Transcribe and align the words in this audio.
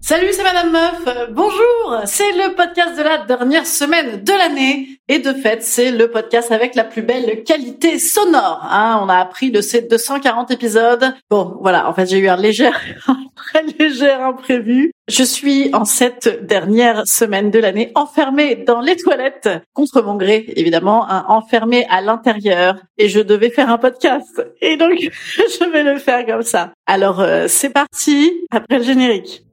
Salut, 0.00 0.28
c'est 0.32 0.42
Madame 0.42 0.70
Meuf. 0.70 1.06
Euh, 1.06 1.26
bonjour, 1.30 2.02
c'est 2.04 2.32
le 2.32 2.54
podcast 2.54 2.96
de 2.98 3.02
la 3.02 3.18
dernière 3.24 3.66
semaine 3.66 4.22
de 4.22 4.32
l'année. 4.32 4.93
Et 5.06 5.18
de 5.18 5.34
fait, 5.34 5.62
c'est 5.62 5.90
le 5.90 6.10
podcast 6.10 6.50
avec 6.50 6.74
la 6.74 6.82
plus 6.82 7.02
belle 7.02 7.44
qualité 7.44 7.98
sonore. 7.98 8.66
Hein. 8.70 9.00
on 9.02 9.10
a 9.10 9.16
appris 9.16 9.50
de 9.50 9.60
ces 9.60 9.82
240 9.82 10.50
épisodes. 10.50 11.12
Bon, 11.28 11.58
voilà, 11.60 11.90
en 11.90 11.92
fait, 11.92 12.06
j'ai 12.06 12.16
eu 12.16 12.28
un 12.28 12.36
léger, 12.36 12.70
un 13.06 13.18
très 13.34 13.64
léger 13.78 14.10
imprévu. 14.10 14.92
Je 15.06 15.22
suis 15.22 15.68
en 15.74 15.84
cette 15.84 16.46
dernière 16.46 17.06
semaine 17.06 17.50
de 17.50 17.58
l'année 17.58 17.92
enfermée 17.94 18.56
dans 18.56 18.80
les 18.80 18.96
toilettes, 18.96 19.50
contre 19.74 20.00
mon 20.00 20.16
gré, 20.16 20.46
évidemment, 20.56 21.06
hein, 21.10 21.26
enfermée 21.28 21.86
à 21.90 22.00
l'intérieur. 22.00 22.76
Et 22.96 23.10
je 23.10 23.20
devais 23.20 23.50
faire 23.50 23.68
un 23.68 23.76
podcast. 23.76 24.42
Et 24.62 24.78
donc, 24.78 24.98
je 24.98 25.70
vais 25.70 25.82
le 25.82 25.98
faire 25.98 26.24
comme 26.24 26.42
ça. 26.42 26.72
Alors, 26.86 27.20
euh, 27.20 27.44
c'est 27.46 27.68
parti, 27.68 28.32
après 28.50 28.78
le 28.78 28.84
générique. 28.84 29.44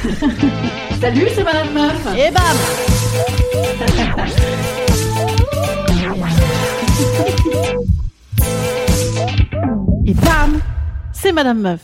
Salut, 1.00 1.26
c'est 1.34 1.44
Madame 1.44 1.74
Meuf. 1.74 2.06
Et 2.16 2.30
bam 2.30 2.42
Et 10.06 10.14
bam, 10.14 10.60
c'est 11.12 11.32
Madame 11.32 11.60
Meuf. 11.60 11.80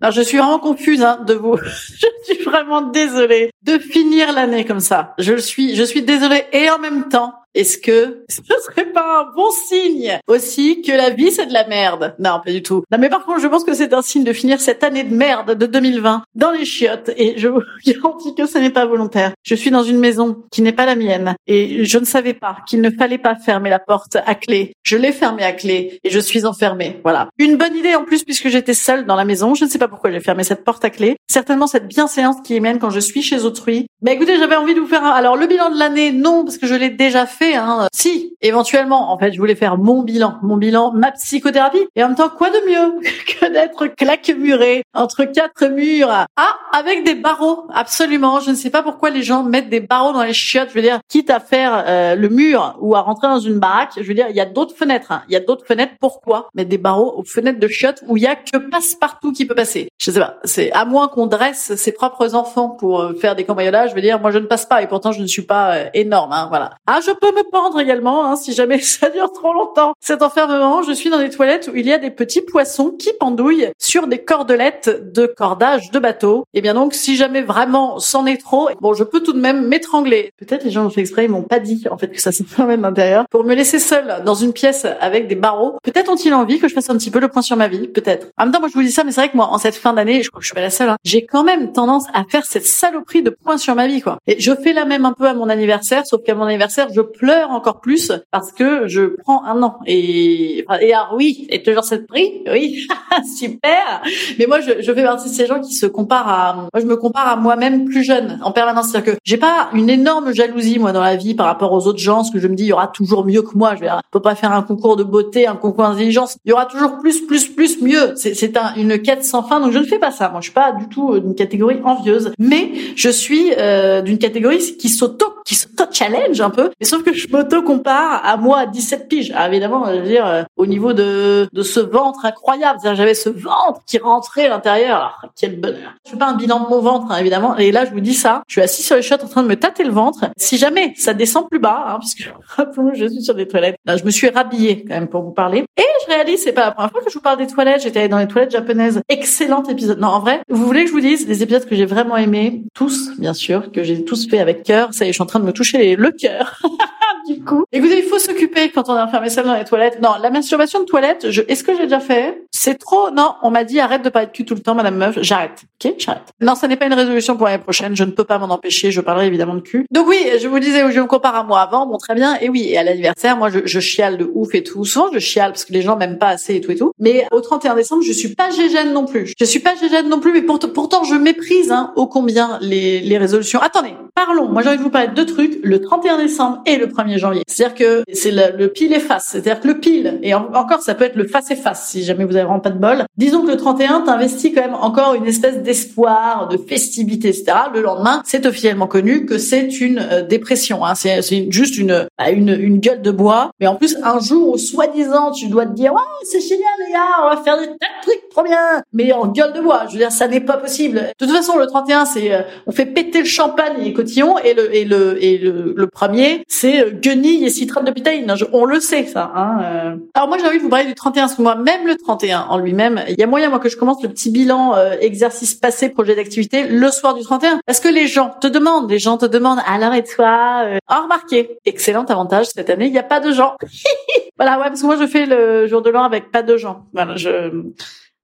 Alors 0.00 0.12
je 0.12 0.22
suis 0.22 0.38
vraiment 0.38 0.58
confuse 0.58 1.02
hein, 1.02 1.20
de 1.24 1.34
vous. 1.34 1.56
je 1.62 2.06
suis 2.24 2.42
vraiment 2.42 2.82
désolée 2.82 3.50
de 3.62 3.78
finir 3.78 4.32
l'année 4.32 4.64
comme 4.64 4.80
ça. 4.80 5.14
Je 5.18 5.36
suis, 5.36 5.76
je 5.76 5.84
suis 5.84 6.02
désolée 6.02 6.46
et 6.52 6.68
en 6.68 6.80
même 6.80 7.08
temps, 7.08 7.34
est-ce 7.54 7.78
que 7.78 8.24
ce 8.28 8.42
serait 8.66 8.92
pas 8.92 9.20
un 9.20 9.34
bon 9.34 9.50
signe 9.50 10.18
aussi 10.26 10.82
que 10.82 10.92
la 10.92 11.10
vie 11.10 11.30
c'est 11.30 11.46
de 11.46 11.52
la 11.52 11.66
merde? 11.66 12.14
Non, 12.18 12.40
pas 12.44 12.52
du 12.52 12.62
tout. 12.62 12.84
Non, 12.90 12.98
mais 12.98 13.08
par 13.08 13.24
contre, 13.24 13.40
je 13.40 13.48
pense 13.48 13.64
que 13.64 13.74
c'est 13.74 13.92
un 13.92 14.02
signe 14.02 14.24
de 14.24 14.32
finir 14.32 14.60
cette 14.60 14.84
année 14.84 15.04
de 15.04 15.14
merde 15.14 15.54
de 15.54 15.66
2020 15.66 16.22
dans 16.34 16.50
les 16.52 16.64
chiottes 16.64 17.10
et 17.16 17.34
je 17.38 17.48
vous 17.48 17.62
garantis 17.86 18.34
que 18.34 18.46
ce 18.46 18.58
n'est 18.58 18.70
pas 18.70 18.86
volontaire. 18.86 19.32
Je 19.42 19.54
suis 19.54 19.70
dans 19.70 19.82
une 19.82 19.98
maison 19.98 20.44
qui 20.50 20.62
n'est 20.62 20.72
pas 20.72 20.86
la 20.86 20.94
mienne 20.94 21.34
et 21.46 21.84
je 21.84 21.98
ne 21.98 22.04
savais 22.04 22.34
pas 22.34 22.58
qu'il 22.68 22.80
ne 22.80 22.90
fallait 22.90 23.18
pas 23.18 23.34
fermer 23.34 23.70
la 23.70 23.78
porte 23.78 24.16
à 24.24 24.34
clé. 24.34 24.72
Je 24.82 24.96
l'ai 24.96 25.12
fermée 25.12 25.44
à 25.44 25.52
clé 25.52 25.98
et 26.04 26.10
je 26.10 26.20
suis 26.20 26.46
enfermée. 26.46 27.00
Voilà. 27.02 27.28
Une 27.38 27.56
bonne 27.56 27.76
idée 27.76 27.94
en 27.94 28.04
plus 28.04 28.24
puisque 28.24 28.48
j'étais 28.48 28.74
seule 28.74 29.06
dans 29.06 29.16
la 29.16 29.24
maison. 29.24 29.54
Je 29.54 29.64
ne 29.64 29.70
sais 29.70 29.78
pas 29.78 29.88
pourquoi 29.88 30.10
j'ai 30.10 30.20
fermé 30.20 30.44
cette 30.44 30.64
porte 30.64 30.84
à 30.84 30.90
clé. 30.90 31.16
Certainement 31.28 31.66
cette 31.66 31.88
bienséance 31.88 32.36
qui 32.44 32.60
mienne 32.60 32.78
quand 32.78 32.90
je 32.90 33.00
suis 33.00 33.22
chez 33.22 33.44
autrui. 33.44 33.86
Mais 34.02 34.14
écoutez, 34.14 34.38
j'avais 34.38 34.56
envie 34.56 34.74
de 34.74 34.80
vous 34.80 34.86
faire 34.86 35.04
un... 35.04 35.10
Alors 35.10 35.36
le 35.36 35.46
bilan 35.46 35.70
de 35.70 35.78
l'année, 35.78 36.12
non, 36.12 36.44
parce 36.44 36.58
que 36.58 36.66
je 36.66 36.74
l'ai 36.74 36.90
déjà 36.90 37.26
fait 37.26 37.39
Hein. 37.42 37.88
Si, 37.92 38.36
éventuellement, 38.42 39.12
en 39.12 39.18
fait, 39.18 39.32
je 39.32 39.38
voulais 39.38 39.54
faire 39.54 39.78
mon 39.78 40.02
bilan, 40.02 40.36
mon 40.42 40.56
bilan, 40.56 40.92
ma 40.92 41.12
psychothérapie. 41.12 41.86
Et 41.96 42.04
en 42.04 42.08
même 42.08 42.16
temps, 42.16 42.28
quoi 42.28 42.50
de 42.50 42.68
mieux 42.68 43.00
que 43.26 43.52
d'être 43.52 43.86
claque-muré 43.86 44.82
entre 44.94 45.24
quatre 45.24 45.66
murs? 45.66 46.10
Ah, 46.10 46.56
avec 46.72 47.04
des 47.04 47.14
barreaux, 47.14 47.64
absolument. 47.72 48.40
Je 48.40 48.50
ne 48.50 48.54
sais 48.54 48.70
pas 48.70 48.82
pourquoi 48.82 49.10
les 49.10 49.22
gens 49.22 49.42
mettent 49.42 49.70
des 49.70 49.80
barreaux 49.80 50.12
dans 50.12 50.22
les 50.22 50.32
chiottes. 50.32 50.68
Je 50.70 50.74
veux 50.74 50.82
dire, 50.82 51.00
quitte 51.08 51.30
à 51.30 51.40
faire 51.40 51.84
euh, 51.86 52.14
le 52.14 52.28
mur 52.28 52.76
ou 52.80 52.94
à 52.94 53.00
rentrer 53.00 53.28
dans 53.28 53.40
une 53.40 53.58
baraque, 53.58 53.92
je 53.96 54.02
veux 54.02 54.14
dire, 54.14 54.26
il 54.28 54.36
y 54.36 54.40
a 54.40 54.46
d'autres 54.46 54.76
fenêtres. 54.76 55.12
Hein. 55.12 55.22
Il 55.28 55.32
y 55.32 55.36
a 55.36 55.40
d'autres 55.40 55.66
fenêtres. 55.66 55.94
Pourquoi 56.00 56.48
mettre 56.54 56.68
des 56.68 56.78
barreaux 56.78 57.14
aux 57.16 57.24
fenêtres 57.24 57.58
de 57.58 57.68
chiottes 57.68 58.02
où 58.06 58.16
il 58.16 58.22
y 58.22 58.26
a 58.26 58.36
que 58.36 58.58
passe-partout 58.58 59.32
qui 59.32 59.46
peut 59.46 59.54
passer? 59.54 59.88
Je 59.98 60.10
sais 60.10 60.20
pas. 60.20 60.36
C'est 60.44 60.72
à 60.72 60.84
moins 60.84 61.08
qu'on 61.08 61.26
dresse 61.26 61.74
ses 61.74 61.92
propres 61.92 62.34
enfants 62.34 62.70
pour 62.70 63.00
euh, 63.00 63.14
faire 63.14 63.34
des 63.34 63.44
cambriolages. 63.44 63.90
Je 63.90 63.94
veux 63.94 64.02
dire, 64.02 64.20
moi, 64.20 64.30
je 64.30 64.38
ne 64.38 64.46
passe 64.46 64.66
pas 64.66 64.82
et 64.82 64.86
pourtant, 64.86 65.12
je 65.12 65.22
ne 65.22 65.26
suis 65.26 65.42
pas 65.42 65.76
euh, 65.76 65.90
énorme. 65.94 66.32
Hein, 66.32 66.46
voilà. 66.48 66.74
Ah, 66.86 67.00
je 67.04 67.12
peux 67.12 67.29
me 67.32 67.48
pendre 67.50 67.80
également, 67.80 68.26
hein, 68.26 68.36
si 68.36 68.52
jamais 68.52 68.78
ça 68.80 69.10
dure 69.10 69.32
trop 69.32 69.52
longtemps. 69.52 69.92
Cet 70.00 70.22
enfermement, 70.22 70.82
je 70.82 70.92
suis 70.92 71.10
dans 71.10 71.18
des 71.18 71.30
toilettes 71.30 71.70
où 71.72 71.76
il 71.76 71.86
y 71.86 71.92
a 71.92 71.98
des 71.98 72.10
petits 72.10 72.42
poissons 72.42 72.90
qui 72.90 73.10
pendouillent 73.18 73.70
sur 73.78 74.06
des 74.06 74.18
cordelettes 74.18 75.12
de 75.12 75.26
cordage 75.26 75.90
de 75.90 75.98
bateau. 75.98 76.44
Et 76.54 76.60
bien 76.60 76.74
donc, 76.74 76.94
si 76.94 77.16
jamais 77.16 77.42
vraiment 77.42 77.98
c'en 77.98 78.26
est 78.26 78.38
trop, 78.38 78.68
bon, 78.80 78.94
je 78.94 79.04
peux 79.04 79.20
tout 79.20 79.32
de 79.32 79.40
même 79.40 79.66
m'étrangler. 79.66 80.32
Peut-être 80.38 80.64
les 80.64 80.70
gens 80.70 80.86
ont 80.86 80.90
fait 80.90 81.00
exprès, 81.00 81.24
ils 81.24 81.30
m'ont 81.30 81.42
pas 81.42 81.58
dit 81.58 81.84
en 81.90 81.98
fait 81.98 82.08
que 82.08 82.20
ça 82.20 82.32
s'enfermait 82.32 82.76
de 82.76 82.82
l'intérieur 82.82 83.24
pour 83.30 83.44
me 83.44 83.54
laisser 83.54 83.78
seule 83.78 84.22
dans 84.24 84.34
une 84.34 84.52
pièce 84.52 84.86
avec 85.00 85.28
des 85.28 85.34
barreaux. 85.34 85.78
Peut-être 85.82 86.10
ont-ils 86.10 86.34
envie 86.34 86.58
que 86.58 86.68
je 86.68 86.74
fasse 86.74 86.90
un 86.90 86.96
petit 86.96 87.10
peu 87.10 87.20
le 87.20 87.28
point 87.28 87.42
sur 87.42 87.56
ma 87.56 87.68
vie, 87.68 87.88
peut-être. 87.88 88.28
En 88.38 88.44
même 88.44 88.52
temps, 88.52 88.60
moi 88.60 88.68
je 88.68 88.74
vous 88.74 88.82
dis 88.82 88.92
ça, 88.92 89.04
mais 89.04 89.12
c'est 89.12 89.20
vrai 89.20 89.30
que 89.30 89.36
moi, 89.36 89.46
en 89.46 89.58
cette 89.58 89.76
fin 89.76 89.92
d'année, 89.92 90.22
je 90.22 90.30
crois 90.30 90.40
que 90.40 90.44
je 90.44 90.48
suis 90.48 90.54
pas 90.54 90.60
la 90.60 90.70
seule. 90.70 90.90
Hein, 90.90 90.96
j'ai 91.04 91.24
quand 91.24 91.44
même 91.44 91.72
tendance 91.72 92.04
à 92.14 92.24
faire 92.24 92.44
cette 92.44 92.66
saloperie 92.66 93.22
de 93.22 93.30
point 93.30 93.58
sur 93.58 93.74
ma 93.74 93.86
vie, 93.86 94.00
quoi. 94.00 94.18
Et 94.26 94.40
je 94.40 94.52
fais 94.54 94.72
la 94.72 94.84
même 94.84 95.04
un 95.04 95.12
peu 95.12 95.26
à 95.26 95.34
mon 95.34 95.48
anniversaire, 95.48 96.06
sauf 96.06 96.22
qu'à 96.22 96.34
mon 96.34 96.44
anniversaire, 96.44 96.88
je 96.92 97.00
pleure 97.20 97.50
encore 97.50 97.80
plus 97.80 98.12
parce 98.30 98.50
que 98.50 98.88
je 98.88 99.02
prends 99.22 99.44
un 99.44 99.62
an. 99.62 99.78
Et, 99.86 100.64
et 100.80 100.94
alors 100.94 101.14
oui, 101.16 101.46
et 101.50 101.62
toujours 101.62 101.84
cette 101.84 102.06
prix, 102.06 102.42
oui, 102.50 102.86
super. 103.38 104.02
Mais 104.38 104.46
moi, 104.46 104.60
je, 104.60 104.80
je 104.80 104.92
fais 104.92 105.02
partie 105.02 105.28
de 105.28 105.34
ces 105.34 105.46
gens 105.46 105.60
qui 105.60 105.74
se 105.74 105.86
comparent 105.86 106.28
à, 106.28 106.54
moi, 106.54 106.80
je 106.80 106.86
me 106.86 106.96
compare 106.96 107.28
à 107.28 107.36
moi-même 107.36 107.84
plus 107.84 108.02
jeune 108.02 108.40
en 108.42 108.52
permanence. 108.52 108.88
C'est-à-dire 108.88 109.14
que 109.14 109.18
j'ai 109.24 109.36
pas 109.36 109.68
une 109.74 109.90
énorme 109.90 110.32
jalousie 110.32 110.78
moi 110.78 110.92
dans 110.92 111.02
la 111.02 111.16
vie 111.16 111.34
par 111.34 111.46
rapport 111.46 111.72
aux 111.72 111.86
autres 111.86 111.98
gens, 111.98 112.16
parce 112.16 112.30
que 112.30 112.40
je 112.40 112.48
me 112.48 112.54
dis 112.54 112.64
il 112.64 112.68
y 112.68 112.72
aura 112.72 112.88
toujours 112.88 113.26
mieux 113.26 113.42
que 113.42 113.56
moi. 113.56 113.74
Je 113.74 113.80
vais, 113.80 113.88
peut 114.10 114.22
pas 114.22 114.34
faire 114.34 114.52
un 114.52 114.62
concours 114.62 114.96
de 114.96 115.04
beauté, 115.04 115.46
un 115.46 115.56
concours 115.56 115.84
d'intelligence. 115.84 116.36
Il 116.44 116.50
y 116.50 116.52
aura 116.52 116.66
toujours 116.66 116.98
plus, 116.98 117.20
plus, 117.26 117.48
plus, 117.48 117.82
mieux. 117.82 118.14
C'est, 118.16 118.56
un, 118.56 118.74
une 118.76 119.00
quête 119.00 119.24
sans 119.24 119.42
fin. 119.42 119.60
Donc 119.60 119.72
je 119.72 119.78
ne 119.78 119.84
fais 119.84 119.98
pas 119.98 120.10
ça. 120.10 120.30
Moi, 120.30 120.40
je 120.40 120.46
suis 120.46 120.54
pas 120.54 120.72
du 120.72 120.88
tout 120.88 121.20
d'une 121.20 121.34
catégorie 121.34 121.80
envieuse, 121.84 122.32
mais 122.38 122.72
je 122.96 123.10
suis 123.10 123.52
euh, 123.58 124.00
d'une 124.00 124.18
catégorie 124.18 124.58
qui 124.78 124.88
s'auto, 124.88 125.26
qui 125.44 125.54
s'auto 125.54 125.84
challenge 125.90 126.40
un 126.40 126.50
peu. 126.50 126.70
Mais 126.80 126.86
sauf 126.86 127.02
que 127.02 127.09
je 127.14 127.28
m'auto 127.28 127.62
compare 127.62 128.24
à 128.24 128.36
moi 128.36 128.58
à 128.60 128.66
17 128.66 129.08
piges. 129.08 129.32
Ah, 129.34 129.48
évidemment, 129.48 129.86
je 129.86 130.00
veux 130.00 130.08
dire 130.08 130.26
euh, 130.26 130.42
au 130.56 130.66
niveau 130.66 130.92
de 130.92 131.48
de 131.52 131.62
ce 131.62 131.80
ventre 131.80 132.24
incroyable. 132.24 132.78
J'avais 132.82 133.14
ce 133.14 133.28
ventre 133.28 133.80
qui 133.86 133.98
rentrait 133.98 134.46
à 134.46 134.50
l'intérieur. 134.50 134.96
Alors 134.96 135.32
quel 135.38 135.60
bonheur. 135.60 135.94
Je 136.04 136.12
fais 136.12 136.16
pas 136.16 136.28
un 136.28 136.36
bilan 136.36 136.60
de 136.60 136.68
mon 136.68 136.80
ventre 136.80 137.10
hein, 137.10 137.18
évidemment. 137.18 137.56
Et 137.56 137.72
là, 137.72 137.84
je 137.84 137.90
vous 137.90 138.00
dis 138.00 138.14
ça. 138.14 138.42
Je 138.48 138.54
suis 138.54 138.62
assis 138.62 138.82
sur 138.82 138.96
les 138.96 139.02
chiottes 139.02 139.24
en 139.24 139.28
train 139.28 139.42
de 139.42 139.48
me 139.48 139.56
tâter 139.56 139.84
le 139.84 139.90
ventre. 139.90 140.26
Si 140.36 140.56
jamais 140.56 140.94
ça 140.96 141.14
descend 141.14 141.48
plus 141.48 141.58
bas, 141.58 141.84
hein, 141.88 141.98
puisque 141.98 142.32
je 142.94 143.06
suis 143.06 143.22
sur 143.22 143.34
des 143.34 143.48
toilettes. 143.48 143.76
Là, 143.84 143.96
je 143.96 144.04
me 144.04 144.10
suis 144.10 144.28
rhabillée 144.28 144.84
quand 144.84 144.94
même 144.94 145.08
pour 145.08 145.22
vous 145.22 145.32
parler. 145.32 145.64
Et 145.76 145.84
je 146.04 146.12
réalise, 146.12 146.42
c'est 146.42 146.52
pas 146.52 146.66
la 146.66 146.70
première 146.72 146.90
fois 146.90 147.02
que 147.02 147.10
je 147.10 147.14
vous 147.14 147.22
parle 147.22 147.38
des 147.38 147.46
toilettes. 147.46 147.82
J'étais 147.82 148.00
allée 148.00 148.08
dans 148.08 148.18
les 148.18 148.28
toilettes 148.28 148.52
japonaises. 148.52 149.00
Excellent 149.08 149.62
épisode. 149.64 149.98
Non, 149.98 150.08
en 150.08 150.20
vrai, 150.20 150.40
vous 150.48 150.64
voulez 150.64 150.82
que 150.82 150.88
je 150.88 150.92
vous 150.92 151.00
dise 151.00 151.26
les 151.26 151.42
épisodes 151.42 151.64
que 151.64 151.74
j'ai 151.74 151.86
vraiment 151.86 152.16
aimés, 152.16 152.62
tous, 152.74 153.16
bien 153.18 153.34
sûr, 153.34 153.72
que 153.72 153.82
j'ai 153.82 154.04
tous 154.04 154.28
fait 154.28 154.38
avec 154.38 154.62
cœur. 154.62 154.92
Ça 154.92 155.04
y 155.04 155.08
est, 155.08 155.12
je 155.12 155.16
suis 155.16 155.22
en 155.22 155.26
train 155.26 155.40
de 155.40 155.44
me 155.44 155.52
toucher 155.52 155.96
le 155.96 156.10
cœur. 156.10 156.60
du 157.28 157.42
coup. 157.42 157.64
Écoutez, 157.72 157.98
il 157.98 158.04
faut 158.04 158.18
s'occuper 158.18 158.70
quand 158.70 158.88
on 158.88 158.96
est 158.96 159.00
enfermé 159.00 159.30
seul 159.30 159.44
dans 159.44 159.54
les 159.54 159.64
toilettes. 159.64 160.00
Non, 160.02 160.10
la 160.20 160.30
masturbation 160.30 160.80
de 160.80 160.84
toilette, 160.84 161.30
je, 161.30 161.42
est-ce 161.48 161.64
que 161.64 161.76
j'ai 161.76 161.84
déjà 161.84 162.00
fait? 162.00 162.44
C'est 162.50 162.78
trop, 162.78 163.10
non, 163.10 163.34
on 163.42 163.50
m'a 163.50 163.64
dit 163.64 163.80
arrête 163.80 164.02
de 164.02 164.08
pas 164.08 164.24
être 164.24 164.32
cul 164.32 164.44
tout 164.44 164.54
le 164.54 164.60
temps, 164.60 164.74
madame 164.74 164.96
meuf, 164.96 165.18
j'arrête. 165.22 165.62
Ok, 165.82 165.94
j'arrête. 165.98 166.22
Non, 166.40 166.54
ça 166.54 166.68
n'est 166.68 166.76
pas 166.76 166.86
une 166.86 166.94
résolution 166.94 167.36
pour 167.36 167.46
l'année 167.46 167.62
prochaine, 167.62 167.96
je 167.96 168.04
ne 168.04 168.10
peux 168.10 168.24
pas 168.24 168.38
m'en 168.38 168.52
empêcher, 168.52 168.90
je 168.90 169.00
parlerai 169.00 169.26
évidemment 169.26 169.54
de 169.54 169.60
cul. 169.60 169.86
Donc 169.90 170.08
oui, 170.08 170.18
je 170.40 170.48
vous 170.48 170.58
disais, 170.58 170.90
je 170.92 171.00
me 171.00 171.06
compare 171.06 171.34
à 171.36 171.44
moi 171.44 171.60
avant, 171.60 171.86
bon 171.86 171.96
très 171.96 172.14
bien, 172.14 172.36
et 172.40 172.48
oui, 172.48 172.68
et 172.68 172.78
à 172.78 172.82
l'anniversaire, 172.82 173.36
moi 173.36 173.50
je, 173.50 173.60
je 173.64 173.80
chiale 173.80 174.18
de 174.18 174.30
ouf 174.34 174.54
et 174.54 174.62
tout. 174.62 174.84
Souvent 174.84 175.08
je 175.12 175.18
chiale 175.18 175.52
parce 175.52 175.64
que 175.64 175.72
les 175.72 175.82
gens 175.82 175.96
m'aiment 175.96 176.18
pas 176.18 176.28
assez 176.28 176.56
et 176.56 176.60
tout 176.60 176.70
et 176.70 176.76
tout. 176.76 176.92
Mais 176.98 177.26
au 177.30 177.40
31 177.40 177.76
décembre, 177.76 178.02
je 178.02 178.12
suis 178.12 178.34
pas 178.34 178.50
gégène 178.50 178.92
non 178.92 179.06
plus. 179.06 179.32
Je 179.38 179.44
suis 179.44 179.60
pas 179.60 179.74
gégène 179.76 180.08
non 180.08 180.20
plus, 180.20 180.32
mais 180.32 180.42
pourtant, 180.42 180.68
pourtant 180.68 181.04
je 181.04 181.14
méprise, 181.14 181.70
hein, 181.70 181.92
ô 181.96 182.06
combien 182.06 182.58
les, 182.60 183.00
les 183.00 183.18
résolutions. 183.18 183.60
Attendez, 183.60 183.94
parlons. 184.14 184.48
Moi 184.48 184.62
j'ai 184.62 184.68
envie 184.68 184.78
de 184.78 184.82
vous 184.82 184.90
parler 184.90 185.08
de 185.08 185.14
deux 185.14 185.26
trucs, 185.26 185.60
le 185.62 185.80
31 185.80 186.18
décembre 186.18 186.62
et 186.66 186.76
le 186.76 186.88
1er 186.90 187.18
janvier. 187.18 187.42
C'est-à-dire 187.46 187.74
que 187.74 188.02
c'est 188.12 188.30
le, 188.30 188.56
le, 188.56 188.68
pile 188.68 188.92
et 188.92 189.00
face. 189.00 189.28
C'est-à-dire 189.32 189.60
que 189.60 189.68
le 189.68 189.78
pile, 189.78 190.18
et 190.22 190.34
encore 190.34 190.82
ça 190.82 190.94
peut 190.94 191.04
être 191.04 191.16
le 191.16 191.26
face 191.26 191.50
et 191.50 191.56
face 191.56 191.88
si 191.88 192.04
jamais 192.04 192.24
vous 192.24 192.36
avez 192.36 192.44
vraiment 192.44 192.60
pas 192.60 192.70
de 192.70 192.78
bol. 192.78 193.04
Disons 193.16 193.42
que 193.42 193.50
le 193.50 193.56
31, 193.56 194.02
t'investis 194.02 194.52
quand 194.54 194.62
même 194.62 194.74
encore 194.74 195.14
une 195.14 195.26
espèce 195.26 195.58
d'espoir, 195.62 196.48
de 196.48 196.56
festivité, 196.56 197.28
etc. 197.28 197.52
Le 197.74 197.82
lendemain, 197.82 198.22
c'est 198.24 198.46
officiellement 198.46 198.86
connu 198.86 199.26
que 199.26 199.38
c'est 199.38 199.80
une 199.80 199.98
euh, 199.98 200.22
dépression. 200.22 200.84
Hein. 200.84 200.94
C'est 200.94 201.50
juste 201.50 201.78
une, 201.78 202.08
bah, 202.18 202.30
une, 202.30 202.50
une 202.50 202.78
gueule 202.78 203.02
de 203.02 203.10
bois. 203.10 203.50
Mais 203.60 203.66
en 203.66 203.76
plus, 203.76 203.96
un 204.02 204.20
jour 204.20 204.54
où 204.54 204.58
soi-disant 204.58 205.32
tu 205.32 205.48
dois 205.48 205.66
te 205.66 205.72
dire, 205.72 205.92
ouais, 205.92 206.00
c'est 206.24 206.40
génial 206.40 206.66
les 206.86 206.92
gars, 206.92 207.24
on 207.24 207.34
va 207.34 207.42
faire 207.42 207.58
des 207.58 207.66
trucs 208.02 208.28
trop 208.30 208.42
bien. 208.42 208.82
Mais 208.92 209.12
en 209.12 209.26
gueule 209.26 209.52
de 209.52 209.60
bois, 209.60 209.84
je 209.86 209.92
veux 209.92 209.98
dire, 209.98 210.12
ça 210.12 210.28
n'est 210.28 210.40
pas 210.40 210.56
possible. 210.56 211.12
De 211.18 211.26
toute 211.26 211.34
façon, 211.34 211.58
le 211.58 211.66
31, 211.66 212.04
c'est, 212.04 212.32
euh, 212.32 212.42
on 212.66 212.72
fait 212.72 212.86
péter 212.86 213.20
le 213.20 213.26
champagne 213.26 213.74
et 213.80 213.84
les 213.84 213.92
cotillons, 213.92 214.38
et 214.38 214.54
le, 214.54 214.74
et 214.74 214.84
le, 214.84 215.22
et 215.22 215.38
le 215.38 215.86
premier, 215.86 216.44
c'est 216.48 216.79
euh, 216.80 216.90
guenille 216.90 217.44
et 217.44 217.50
citrate 217.50 217.84
de 217.84 217.90
pétaïne. 217.90 218.32
On 218.52 218.64
le 218.64 218.80
sait, 218.80 219.06
ça. 219.06 219.30
Hein. 219.34 219.98
Alors 220.14 220.28
moi, 220.28 220.38
j'ai 220.38 220.46
envie 220.46 220.58
de 220.58 220.62
vous 220.62 220.68
parler 220.68 220.86
du 220.86 220.94
31, 220.94 221.22
parce 221.22 221.34
que 221.34 221.42
moi, 221.42 221.54
même 221.54 221.86
le 221.86 221.96
31 221.96 222.46
en 222.48 222.58
lui-même, 222.58 223.02
il 223.08 223.18
y 223.18 223.22
a 223.22 223.26
moyen, 223.26 223.50
moi, 223.50 223.58
que 223.58 223.68
je 223.68 223.76
commence 223.76 224.02
le 224.02 224.08
petit 224.08 224.30
bilan 224.30 224.74
exercice 225.00 225.54
passé, 225.54 225.90
projet 225.90 226.14
d'activité, 226.14 226.66
le 226.66 226.90
soir 226.90 227.14
du 227.14 227.22
31. 227.22 227.60
Parce 227.66 227.80
que 227.80 227.88
les 227.88 228.06
gens 228.06 228.30
te 228.40 228.46
demandent, 228.46 228.90
les 228.90 228.98
gens 228.98 229.18
te 229.18 229.26
demandent, 229.26 229.60
alors 229.66 229.94
et 229.94 230.04
toi 230.04 230.62
euh... 230.64 230.78
Oh, 230.90 231.02
remarquez, 231.04 231.58
excellent 231.64 232.04
avantage 232.04 232.46
cette 232.46 232.70
année, 232.70 232.86
il 232.86 232.92
n'y 232.92 232.98
a 232.98 233.04
pas 233.04 233.20
de 233.20 233.32
gens. 233.32 233.56
voilà, 234.38 234.58
ouais, 234.58 234.64
parce 234.64 234.80
que 234.80 234.86
moi 234.86 234.96
je 234.96 235.06
fais 235.06 235.26
le 235.26 235.66
jour 235.66 235.82
de 235.82 235.90
l'an 235.90 236.02
avec 236.02 236.30
pas 236.30 236.42
de 236.42 236.56
gens. 236.56 236.86
Voilà, 236.92 237.16
je 237.16 237.50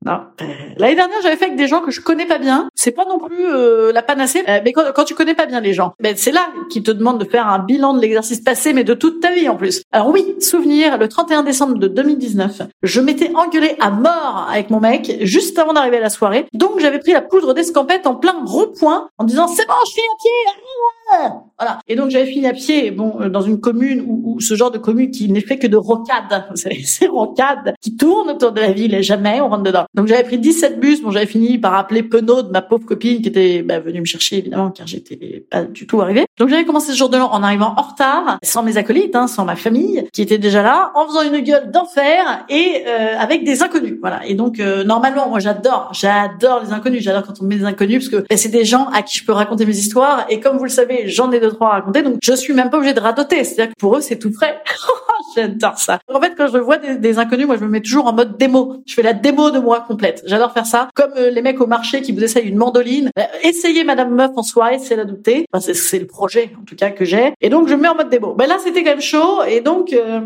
non. 0.04 0.20
Euh, 0.40 0.44
l'année 0.76 0.94
dernière, 0.94 1.20
j'avais 1.22 1.37
fait 1.37 1.46
avec 1.46 1.56
des 1.56 1.66
gens 1.66 1.81
que 1.81 1.90
je 1.90 2.00
connais 2.00 2.26
pas 2.26 2.38
bien. 2.38 2.69
C'est 2.75 2.93
pas 2.93 3.04
non 3.06 3.19
plus 3.19 3.44
euh, 3.44 3.93
la 3.93 4.02
panacée, 4.02 4.44
euh, 4.48 4.60
mais 4.64 4.72
quand, 4.72 4.84
quand, 4.94 5.04
tu 5.04 5.14
connais 5.14 5.34
pas 5.34 5.46
bien 5.46 5.60
les 5.60 5.72
gens, 5.72 5.94
ben 6.00 6.14
c'est 6.16 6.32
là 6.32 6.48
qu'ils 6.70 6.82
te 6.82 6.90
demandent 6.90 7.19
de 7.19 7.28
faire 7.28 7.48
un 7.48 7.58
bilan 7.58 7.94
de 7.94 8.00
l'exercice 8.00 8.40
passé, 8.40 8.72
mais 8.72 8.84
de 8.84 8.94
toute 8.94 9.20
ta 9.20 9.32
vie 9.32 9.48
en 9.48 9.56
plus. 9.56 9.82
Alors 9.93 10.08
oui, 10.08 10.37
souvenir, 10.40 10.98
le 10.98 11.08
31 11.08 11.43
décembre 11.43 11.78
de 11.78 11.88
2019, 11.88 12.62
je 12.82 13.00
m'étais 13.00 13.34
engueulé 13.34 13.75
à 13.81 13.90
mort 13.90 14.48
avec 14.50 14.70
mon 14.70 14.81
mec 14.81 15.16
juste 15.22 15.58
avant 15.58 15.72
d'arriver 15.72 15.96
à 15.96 16.00
la 16.00 16.10
soirée. 16.10 16.46
Donc 16.52 16.78
j'avais 16.78 16.99
pris 16.99 17.12
la 17.12 17.22
poudre 17.22 17.54
d'escampette 17.54 18.06
en 18.06 18.14
plein 18.14 18.37
rond-point 18.44 19.08
en 19.19 19.25
disant 19.25 19.49
c'est 19.49 19.66
bon, 19.66 19.75
je 19.87 19.90
suis 19.90 20.02
à 20.02 20.16
pied. 20.20 21.31
Voilà. 21.58 21.81
Et 21.88 21.96
donc 21.96 22.10
j'avais 22.10 22.26
fini 22.26 22.46
à 22.46 22.52
pied, 22.52 22.90
bon, 22.90 23.28
dans 23.28 23.40
une 23.40 23.60
commune 23.60 24.04
où, 24.06 24.25
ce 24.41 24.55
genre 24.55 24.71
de 24.71 24.79
commune 24.79 25.11
qui 25.11 25.29
n'est 25.29 25.41
fait 25.41 25.59
que 25.59 25.67
de 25.67 25.77
rocades, 25.77 26.47
c'est 26.55 27.06
rocades 27.06 27.75
qui 27.81 27.97
tournent 27.97 28.31
autour 28.31 28.53
de 28.53 28.61
la 28.61 28.73
ville 28.73 28.94
et 28.94 29.03
jamais 29.03 29.41
on 29.41 29.49
rentre 29.49 29.62
dedans. 29.62 29.85
Donc 29.94 30.06
j'avais 30.06 30.25
pris 30.25 30.38
17 30.38 30.81
bus, 30.81 31.03
bon 31.03 31.11
j'avais 31.11 31.27
fini 31.27 31.59
par 31.59 31.75
appeler 31.75 32.03
Penaud, 32.03 32.50
ma 32.50 32.62
pauvre 32.62 32.85
copine 32.87 33.23
qui 33.23 33.29
était 33.29 33.62
bah, 33.62 33.81
venue 33.81 34.00
me 34.00 34.05
chercher 34.05 34.38
évidemment 34.38 34.71
car 34.71 34.87
j'étais 34.87 35.47
pas 35.50 35.65
du 35.65 35.87
tout 35.87 36.00
arrivée. 36.00 36.27
Donc 36.38 36.49
j'avais 36.49 36.65
commencé 36.65 36.93
ce 36.93 36.97
jour 36.97 37.09
de 37.09 37.17
l'an 37.17 37.31
en 37.33 37.43
arrivant 37.43 37.75
en 37.77 37.83
retard, 37.83 38.38
sans 38.43 38.62
mes 38.62 38.77
acolytes, 38.77 39.17
hein, 39.17 39.27
sans 39.27 39.44
ma 39.44 39.56
famille 39.56 40.06
qui 40.12 40.23
était 40.23 40.38
déjà 40.38 40.62
là, 40.62 40.93
en 40.94 41.06
faisant 41.06 41.23
une 41.23 41.41
gueule 41.41 41.71
d'enfer 41.71 42.44
et 42.49 42.85
euh, 42.87 43.19
avec 43.19 43.44
des 43.44 43.62
inconnus. 43.62 43.97
Voilà. 44.00 44.27
Et 44.27 44.35
donc 44.35 44.61
euh, 44.61 44.85
normalement 44.85 45.29
moi 45.29 45.41
j'adore, 45.41 45.91
j'adore 45.93 46.62
les 46.65 46.73
inconnus, 46.73 47.03
j'adore 47.03 47.23
quand 47.25 47.41
on 47.41 47.44
met 47.44 47.56
des 47.56 47.65
inconnus 47.65 48.09
parce 48.09 48.23
que 48.23 48.27
bah, 48.29 48.37
c'est 48.37 48.49
des 48.49 48.65
gens 48.65 48.88
à 48.93 49.03
qui 49.03 49.19
je 49.19 49.25
peux 49.25 49.33
raconter 49.33 49.67
mes 49.67 49.77
histoires 49.77 50.27
et 50.29 50.41
comme 50.41 50.56
vous 50.56 50.65
le 50.65 50.71
savez 50.71 51.09
j'en 51.09 51.31
ai 51.33 51.41
deux 51.41 51.50
trois 51.50 51.69
à 51.69 51.73
raconter 51.73 52.03
donc 52.03 52.17
je 52.23 52.33
suis 52.33 52.53
même 52.53 52.71
pas 52.71 52.79
obligée 52.79 52.94
de 52.94 53.00
radoter. 53.00 53.44
C'est-à-dire 53.44 53.75
que 53.75 53.79
pour 53.79 53.97
eux 53.97 54.00
c'est 54.00 54.17
frais. 54.32 54.62
J'adore 55.37 55.78
ça. 55.78 55.99
En 56.12 56.20
fait 56.20 56.34
quand 56.37 56.49
je 56.49 56.58
vois 56.58 56.78
des, 56.78 56.96
des 56.96 57.19
inconnus 57.19 57.46
moi 57.46 57.56
je 57.56 57.64
me 57.64 57.69
mets 57.69 57.81
toujours 57.81 58.06
en 58.06 58.12
mode 58.12 58.37
démo. 58.37 58.82
Je 58.87 58.94
fais 58.94 59.02
la 59.02 59.12
démo 59.12 59.50
de 59.50 59.58
moi 59.58 59.81
complète. 59.81 60.23
J'adore 60.26 60.52
faire 60.52 60.67
ça. 60.67 60.88
Comme 60.94 61.12
euh, 61.17 61.31
les 61.31 61.43
mecs 61.43 61.61
au 61.61 61.67
marché 61.67 62.02
qui 62.02 62.12
vous 62.12 62.23
essayent 62.23 62.49
une 62.49 62.56
mandoline. 62.56 63.11
Bah, 63.17 63.26
essayez 63.43 63.84
Madame 63.84 64.14
Meuf 64.14 64.31
en 64.37 64.43
soirée, 64.43 64.78
c'est 64.78 64.96
l'adopter. 64.96 65.46
Enfin, 65.52 65.73
c'est 65.75 65.99
le 65.99 66.06
projet, 66.06 66.50
en 66.61 66.64
tout 66.64 66.76
cas, 66.76 66.90
que 66.90 67.05
j'ai. 67.05 67.32
Et 67.40 67.49
donc, 67.49 67.69
je 67.69 67.75
me 67.75 67.82
mets 67.82 67.88
en 67.88 67.94
mode 67.94 68.08
démo. 68.08 68.34
Ben 68.34 68.46
là, 68.46 68.56
c'était 68.62 68.82
quand 68.82 68.90
même 68.90 69.00
chaud. 69.00 69.43
Et 69.49 69.61
donc, 69.61 69.93
euh, 69.93 70.20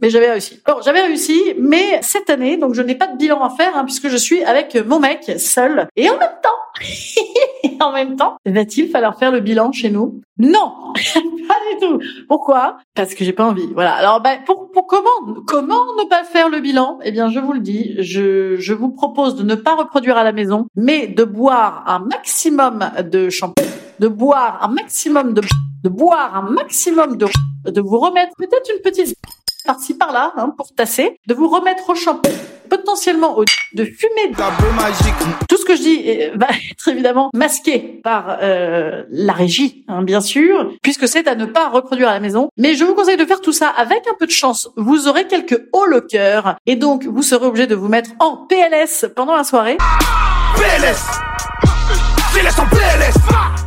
mais 0.00 0.10
j'avais 0.10 0.30
réussi. 0.30 0.60
Bon, 0.66 0.74
j'avais 0.84 1.02
réussi, 1.02 1.40
mais 1.58 2.00
cette 2.02 2.30
année, 2.30 2.56
donc 2.56 2.74
je 2.74 2.82
n'ai 2.82 2.94
pas 2.94 3.06
de 3.06 3.16
bilan 3.16 3.42
à 3.42 3.50
faire, 3.50 3.76
hein, 3.76 3.84
puisque 3.84 4.08
je 4.08 4.16
suis 4.16 4.42
avec 4.44 4.74
mon 4.86 5.00
mec, 5.00 5.30
seul. 5.38 5.88
Et 5.96 6.08
en 6.08 6.18
même 6.18 6.28
temps, 6.42 6.50
en 7.80 7.92
même 7.92 8.16
temps, 8.16 8.36
va-t-il 8.44 8.90
falloir 8.90 9.18
faire 9.18 9.30
le 9.30 9.40
bilan 9.40 9.72
chez 9.72 9.90
nous? 9.90 10.20
Non, 10.38 10.72
pas 11.14 11.54
du 11.72 11.80
tout. 11.80 11.98
Pourquoi? 12.28 12.78
Parce 12.94 13.14
que 13.14 13.24
j'ai 13.24 13.32
pas 13.32 13.46
envie. 13.46 13.68
Voilà. 13.74 13.94
Alors, 13.94 14.20
ben, 14.20 14.38
pour, 14.44 14.70
pour 14.70 14.86
comment 14.86 15.08
comment 15.46 15.84
ne 15.98 16.08
pas 16.08 16.24
faire 16.24 16.48
le 16.48 16.60
bilan? 16.60 16.98
Eh 17.02 17.12
bien, 17.12 17.30
je 17.30 17.40
vous 17.40 17.52
le 17.52 17.60
dis. 17.60 17.94
Je, 17.98 18.56
je 18.56 18.74
vous 18.74 18.90
propose 18.90 19.36
de 19.36 19.42
ne 19.42 19.54
pas 19.54 19.74
reproduire 19.74 20.16
à 20.16 20.24
la 20.24 20.32
maison, 20.32 20.66
mais 20.74 21.06
de 21.06 21.24
boire 21.24 21.84
un 21.86 22.00
maximum 22.00 22.90
de 23.04 23.30
shampoing, 23.30 23.66
de 23.98 24.08
boire 24.08 24.58
un 24.62 24.68
maximum 24.68 25.32
de, 25.32 25.42
de 25.82 25.88
boire 25.88 26.36
un 26.36 26.50
maximum 26.50 27.16
de, 27.16 27.26
de 27.70 27.80
vous 27.80 27.98
remettre 27.98 28.32
peut-être 28.36 28.70
une 28.74 28.82
petite 28.82 29.16
par-ci 29.66 29.94
par-là 29.94 30.32
hein, 30.36 30.54
pour 30.56 30.72
tasser, 30.74 31.18
de 31.26 31.34
vous 31.34 31.48
remettre 31.48 31.90
au 31.90 31.94
shampoing 31.94 32.32
potentiellement 32.68 33.38
au 33.38 33.44
de 33.74 33.84
fumer. 33.84 34.32
Tout 35.48 35.56
ce 35.56 35.64
que 35.64 35.76
je 35.76 35.82
dis 35.82 36.04
va 36.34 36.46
être 36.70 36.88
évidemment 36.88 37.30
masqué 37.34 38.00
par 38.02 38.38
euh, 38.42 39.04
la 39.10 39.32
régie, 39.32 39.84
hein, 39.88 40.02
bien 40.02 40.20
sûr, 40.20 40.72
puisque 40.82 41.08
c'est 41.08 41.28
à 41.28 41.34
ne 41.34 41.46
pas 41.46 41.68
reproduire 41.68 42.08
à 42.08 42.14
la 42.14 42.20
maison. 42.20 42.48
Mais 42.56 42.74
je 42.74 42.84
vous 42.84 42.94
conseille 42.94 43.16
de 43.16 43.24
faire 43.24 43.40
tout 43.40 43.52
ça 43.52 43.68
avec 43.68 44.06
un 44.10 44.14
peu 44.18 44.26
de 44.26 44.32
chance. 44.32 44.70
Vous 44.76 45.08
aurez 45.08 45.26
quelques 45.26 45.62
hauts 45.72 45.86
le 45.86 46.00
cœur 46.00 46.56
et 46.66 46.76
donc 46.76 47.04
vous 47.04 47.22
serez 47.22 47.46
obligé 47.46 47.66
de 47.66 47.74
vous 47.74 47.88
mettre 47.88 48.10
en 48.18 48.36
PLS 48.36 49.06
pendant 49.14 49.36
la 49.36 49.44
soirée. 49.44 49.78
PLS 50.56 51.06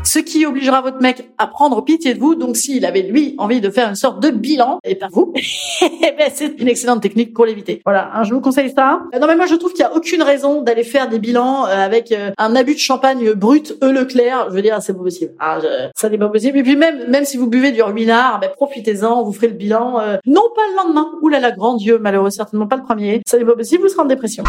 ce 0.10 0.18
qui 0.18 0.44
obligera 0.48 0.82
votre 0.82 1.00
mec 1.02 1.30
à 1.38 1.46
prendre 1.46 1.84
pitié 1.84 2.16
de 2.16 2.20
vous. 2.20 2.34
Donc, 2.34 2.58
s'il 2.58 2.84
avait 2.84 3.04
lui 3.04 3.36
envie 3.38 3.62
de 3.62 3.70
faire 3.70 3.90
une 3.90 3.96
sorte 3.96 4.20
de 4.20 4.32
bilan, 4.32 4.80
et 4.84 4.96
pas 4.96 5.08
vous, 5.12 5.34
eh 5.82 6.12
ben, 6.18 6.32
c'est 6.34 6.60
une 6.60 6.68
excellente 6.68 7.02
technique 7.04 7.32
pour 7.32 7.46
l'éviter. 7.46 7.82
Voilà, 7.86 8.10
hein, 8.16 8.24
je 8.24 8.34
vous 8.34 8.42
conseille 8.42 8.74
ça. 8.76 9.02
Euh, 9.14 9.20
non, 9.20 9.28
mais 9.28 9.36
moi, 9.36 9.46
je 9.46 9.54
trouve 9.54 9.72
qu'il 9.72 9.82
y 9.82 9.88
a 9.88 9.96
aucune 9.96 10.24
raison 10.24 10.64
d'aller 10.64 10.84
faire 10.84 11.10
des 11.10 11.20
bilans 11.20 11.68
euh, 11.68 11.86
avec 11.86 12.12
euh, 12.12 12.32
un 12.40 12.56
abus 12.56 12.74
de 12.74 12.80
champagne 12.80 13.34
brut, 13.34 13.78
E 13.84 13.92
Leclerc. 13.92 14.48
Je 14.50 14.56
veux 14.56 14.64
dire, 14.64 14.82
c'est 14.82 14.94
pas 14.94 15.04
possible. 15.04 15.34
Ah, 15.40 15.60
ça 15.96 16.10
n'est 16.10 16.18
pas 16.18 16.30
possible. 16.30 16.58
Et 16.58 16.64
puis 16.64 16.76
même, 16.76 17.08
même 17.08 17.26
si 17.26 17.38
vous 17.38 17.48
buvez 17.48 17.72
du 17.72 17.84
ruinard, 17.84 18.40
ben, 18.40 18.50
profitez-en, 18.50 19.22
vous 19.24 19.32
ferez 19.32 19.50
le 19.50 19.54
bilan. 19.54 20.02
non 20.26 20.44
pas 20.56 20.62
le 20.72 20.76
lendemain. 20.76 21.12
Ouh 21.22 21.30
là 21.30 21.40
là, 21.40 21.52
grand 21.52 21.76
Dieu, 21.76 22.00
malheureux, 22.00 22.32
certainement 22.32 22.68
pas 22.68 22.78
le 22.78 22.84
premier. 22.84 23.22
Ça 23.28 23.38
n'est 23.38 23.46
pas 23.46 23.56
possible, 23.56 23.84
vous 23.84 23.90
serez 23.90 24.02
en 24.02 24.06
dépression. 24.06 24.44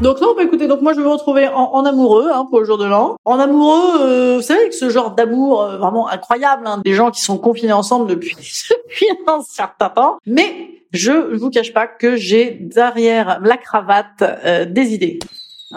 Donc 0.00 0.20
non, 0.20 0.34
bah 0.36 0.44
écoutez, 0.44 0.68
donc 0.68 0.80
moi 0.80 0.92
je 0.92 0.98
vais 0.98 1.04
me 1.04 1.10
retrouver 1.10 1.48
en, 1.48 1.84
amoureux 1.84 2.28
hein, 2.32 2.46
pour 2.48 2.60
le 2.60 2.64
jour 2.64 2.78
de 2.78 2.84
l'an. 2.84 3.16
En 3.24 3.40
amoureux, 3.40 4.00
euh, 4.00 4.36
vous 4.36 4.42
savez, 4.42 4.60
avec 4.60 4.72
ce 4.72 4.90
genre 4.90 5.10
d'amour 5.10 5.62
euh, 5.62 5.76
vraiment 5.76 6.08
incroyable, 6.08 6.66
hein, 6.66 6.80
des 6.84 6.94
gens 6.94 7.10
qui 7.10 7.20
sont 7.20 7.36
confinés 7.36 7.72
ensemble 7.72 8.06
depuis, 8.08 8.36
depuis 8.36 9.06
un 9.26 9.40
certain 9.42 9.88
temps. 9.88 10.18
Mais 10.24 10.82
je 10.92 11.10
ne 11.10 11.36
vous 11.36 11.50
cache 11.50 11.72
pas 11.72 11.88
que 11.88 12.14
j'ai 12.14 12.52
derrière 12.60 13.40
la 13.42 13.56
cravate 13.56 14.22
euh, 14.22 14.64
des 14.64 14.94
idées. 14.94 15.18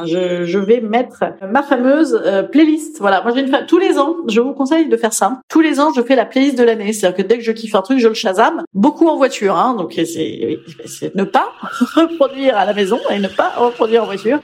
Je, 0.06 0.46
je, 0.46 0.58
vais 0.58 0.80
mettre 0.80 1.24
ma 1.52 1.64
fameuse 1.64 2.22
euh, 2.26 2.44
playlist. 2.44 3.00
Voilà, 3.00 3.22
moi 3.22 3.34
j'ai 3.36 3.42
une 3.42 3.66
tous 3.68 3.78
les 3.78 4.00
ans, 4.00 4.16
je 4.30 4.40
vous 4.40 4.54
conseille 4.54 4.88
de 4.88 4.96
faire 4.96 5.12
ça. 5.12 5.42
Tous 5.50 5.60
les 5.60 5.82
ans, 5.82 5.92
je 5.94 6.02
fais 6.02 6.16
la 6.16 6.26
playlist 6.26 6.58
de 6.58 6.64
l'année. 6.64 6.94
C'est-à-dire 6.94 7.18
que 7.18 7.28
dès 7.28 7.38
que 7.38 7.44
je 7.44 7.52
kiffe 7.52 7.76
un 7.76 7.82
truc, 7.82 8.00
je 8.00 8.08
le 8.08 8.14
shazam. 8.14 8.64
Beaucoup 8.74 9.08
en 9.08 9.18
voiture, 9.18 9.58
hein, 9.58 9.76
donc 9.78 9.94
c'est 9.94 11.16
ne 11.16 11.24
pas 11.24 11.52
reproduire 11.96 12.58
à 12.58 12.66
la 12.66 12.74
maison 12.74 13.00
et 13.10 13.20
ne 13.20 13.28
pas 13.28 13.50
reproduire 13.58 14.04
en 14.04 14.06
voiture 14.06 14.40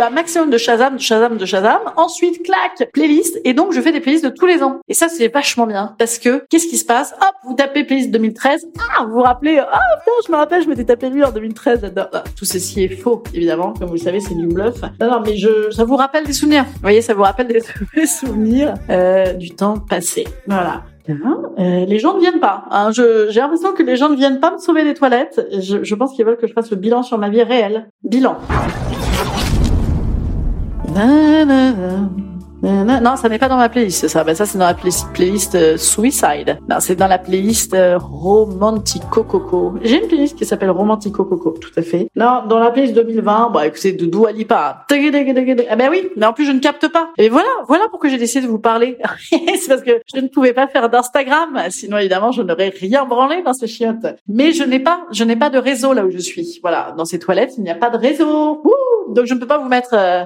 un 0.00 0.10
maximum 0.10 0.50
de 0.50 0.58
Shazam, 0.58 0.96
de 0.96 1.00
Shazam, 1.00 1.36
de 1.36 1.46
Shazam. 1.46 1.80
Ensuite, 1.96 2.42
clac, 2.42 2.90
playlist. 2.92 3.40
Et 3.44 3.54
donc, 3.54 3.72
je 3.72 3.80
fais 3.80 3.92
des 3.92 4.00
playlists 4.00 4.24
de 4.24 4.30
tous 4.30 4.46
les 4.46 4.62
ans. 4.62 4.80
Et 4.88 4.94
ça, 4.94 5.08
c'est 5.08 5.28
vachement 5.28 5.66
bien. 5.66 5.94
Parce 5.98 6.18
que, 6.18 6.44
qu'est-ce 6.50 6.66
qui 6.66 6.78
se 6.78 6.84
passe? 6.84 7.14
Hop, 7.20 7.34
vous 7.44 7.54
tapez 7.54 7.84
playlist 7.84 8.10
2013. 8.10 8.66
Ah, 8.78 9.04
vous 9.04 9.12
vous 9.12 9.22
rappelez, 9.22 9.58
ah, 9.58 9.80
putain, 9.98 10.12
je 10.26 10.32
me 10.32 10.36
rappelle, 10.36 10.62
je 10.62 10.68
m'étais 10.68 10.84
tapé 10.84 11.10
lui 11.10 11.24
en 11.24 11.30
2013. 11.30 11.92
Ah, 11.96 12.24
tout 12.36 12.44
ceci 12.44 12.84
est 12.84 12.96
faux, 12.96 13.22
évidemment. 13.34 13.72
Comme 13.72 13.88
vous 13.88 13.94
le 13.94 14.00
savez, 14.00 14.20
c'est 14.20 14.34
du 14.34 14.46
bluff. 14.46 14.82
Non, 15.00 15.10
non, 15.10 15.20
mais 15.24 15.36
je, 15.36 15.70
ça 15.70 15.84
vous 15.84 15.96
rappelle 15.96 16.24
des 16.24 16.32
souvenirs. 16.32 16.64
Vous 16.64 16.80
voyez, 16.82 17.02
ça 17.02 17.14
vous 17.14 17.22
rappelle 17.22 17.48
des, 17.48 18.06
souvenirs, 18.06 18.74
euh, 18.90 19.32
du 19.34 19.50
temps 19.50 19.78
passé. 19.78 20.24
Voilà. 20.46 20.82
Euh, 21.08 21.84
les 21.84 21.98
gens 21.98 22.14
ne 22.14 22.20
viennent 22.20 22.40
pas. 22.40 22.64
Hein. 22.70 22.90
j'ai 22.92 23.40
l'impression 23.40 23.72
que 23.72 23.82
les 23.82 23.96
gens 23.96 24.08
ne 24.08 24.16
viennent 24.16 24.40
pas 24.40 24.52
me 24.52 24.58
sauver 24.58 24.84
des 24.84 24.94
toilettes. 24.94 25.46
Je, 25.52 25.84
je 25.84 25.94
pense 25.94 26.14
qu'ils 26.14 26.24
veulent 26.24 26.38
que 26.38 26.46
je 26.46 26.52
fasse 26.52 26.70
le 26.70 26.76
bilan 26.76 27.02
sur 27.02 27.18
ma 27.18 27.28
vie 27.28 27.42
réelle. 27.42 27.90
Bilan. 28.02 28.38
Non, 33.04 33.16
ça 33.16 33.28
n'est 33.28 33.38
pas 33.38 33.48
dans 33.48 33.58
ma 33.58 33.68
playlist, 33.68 34.08
ça. 34.08 34.24
Ben, 34.24 34.34
ça, 34.34 34.46
c'est 34.46 34.56
dans 34.56 34.66
la 34.66 34.74
playlist 34.74 35.54
euh, 35.54 35.76
Suicide. 35.76 36.58
Non, 36.70 36.76
c'est 36.80 36.96
dans 36.96 37.06
la 37.06 37.18
playlist 37.18 37.74
euh, 37.74 37.98
Romantico 37.98 39.22
Coco. 39.24 39.74
J'ai 39.82 40.02
une 40.02 40.08
playlist 40.08 40.38
qui 40.38 40.46
s'appelle 40.46 40.70
Romantico 40.70 41.24
Coco, 41.24 41.50
tout 41.60 41.70
à 41.76 41.82
fait. 41.82 42.08
Non, 42.16 42.44
dans 42.48 42.58
la 42.58 42.70
playlist 42.70 42.94
2020, 42.94 43.50
bah, 43.52 43.66
écoutez, 43.66 43.92
de 43.92 44.06
Dua 44.06 44.32
Lipa. 44.32 44.86
Ah 44.90 45.76
ben 45.76 45.90
oui, 45.90 46.08
mais 46.16 46.24
en 46.24 46.32
plus, 46.32 46.46
je 46.46 46.52
ne 46.52 46.60
capte 46.60 46.88
pas. 46.88 47.10
Et 47.18 47.28
voilà, 47.28 47.48
voilà 47.68 47.84
pourquoi 47.90 48.08
j'ai 48.08 48.16
décidé 48.16 48.46
de 48.46 48.50
vous 48.50 48.58
parler. 48.58 48.96
c'est 49.30 49.68
parce 49.68 49.82
que 49.82 50.00
je 50.14 50.20
ne 50.20 50.28
pouvais 50.28 50.54
pas 50.54 50.66
faire 50.66 50.88
d'Instagram. 50.88 51.58
Sinon, 51.68 51.98
évidemment, 51.98 52.32
je 52.32 52.40
n'aurais 52.40 52.70
rien 52.70 53.04
branlé 53.04 53.42
dans 53.42 53.52
ces 53.52 53.66
chiottes. 53.66 54.06
Mais 54.28 54.52
je 54.52 54.64
n'ai 54.64 54.80
pas, 54.80 55.04
je 55.12 55.24
n'ai 55.24 55.36
pas 55.36 55.50
de 55.50 55.58
réseau 55.58 55.92
là 55.92 56.06
où 56.06 56.10
je 56.10 56.18
suis. 56.18 56.58
Voilà. 56.62 56.94
Dans 56.96 57.04
ces 57.04 57.18
toilettes, 57.18 57.52
il 57.58 57.64
n'y 57.64 57.70
a 57.70 57.74
pas 57.74 57.90
de 57.90 57.98
réseau. 57.98 58.62
donc, 59.10 59.26
je 59.26 59.34
ne 59.34 59.38
peux 59.38 59.46
pas 59.46 59.58
vous 59.58 59.68
mettre, 59.68 59.92
euh, 59.92 60.24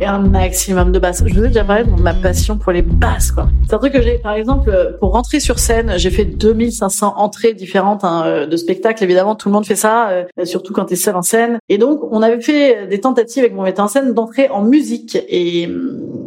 et 0.00 0.06
un 0.06 0.18
maximum 0.18 0.92
de 0.92 0.98
basses. 0.98 1.22
Je 1.24 1.34
vous 1.34 1.44
ai 1.44 1.48
déjà 1.48 1.64
parlé 1.64 1.84
de 1.84 1.90
ma 2.02 2.14
passion 2.14 2.58
pour 2.58 2.72
les 2.72 2.82
basses, 2.82 3.30
quoi. 3.30 3.48
C'est 3.66 3.74
un 3.74 3.78
truc 3.78 3.92
que 3.92 4.02
j'ai, 4.02 4.18
par 4.18 4.32
exemple, 4.32 4.96
pour 4.98 5.12
rentrer 5.12 5.40
sur 5.40 5.58
scène, 5.58 5.94
j'ai 5.96 6.10
fait 6.10 6.24
2500 6.24 7.14
entrées 7.16 7.54
différentes 7.54 8.02
hein, 8.02 8.46
de 8.46 8.56
spectacles. 8.56 9.04
Évidemment, 9.04 9.34
tout 9.34 9.48
le 9.48 9.52
monde 9.52 9.66
fait 9.66 9.76
ça, 9.76 10.08
euh, 10.10 10.24
surtout 10.44 10.72
quand 10.72 10.86
t'es 10.86 10.96
seul 10.96 11.16
en 11.16 11.22
scène. 11.22 11.58
Et 11.68 11.78
donc, 11.78 12.00
on 12.10 12.22
avait 12.22 12.40
fait 12.40 12.86
des 12.88 13.00
tentatives 13.00 13.44
avec 13.44 13.54
mon 13.54 13.62
metteur 13.62 13.84
en 13.84 13.88
scène 13.88 14.12
d'entrer 14.14 14.48
en 14.48 14.62
musique. 14.62 15.16
Et 15.28 15.68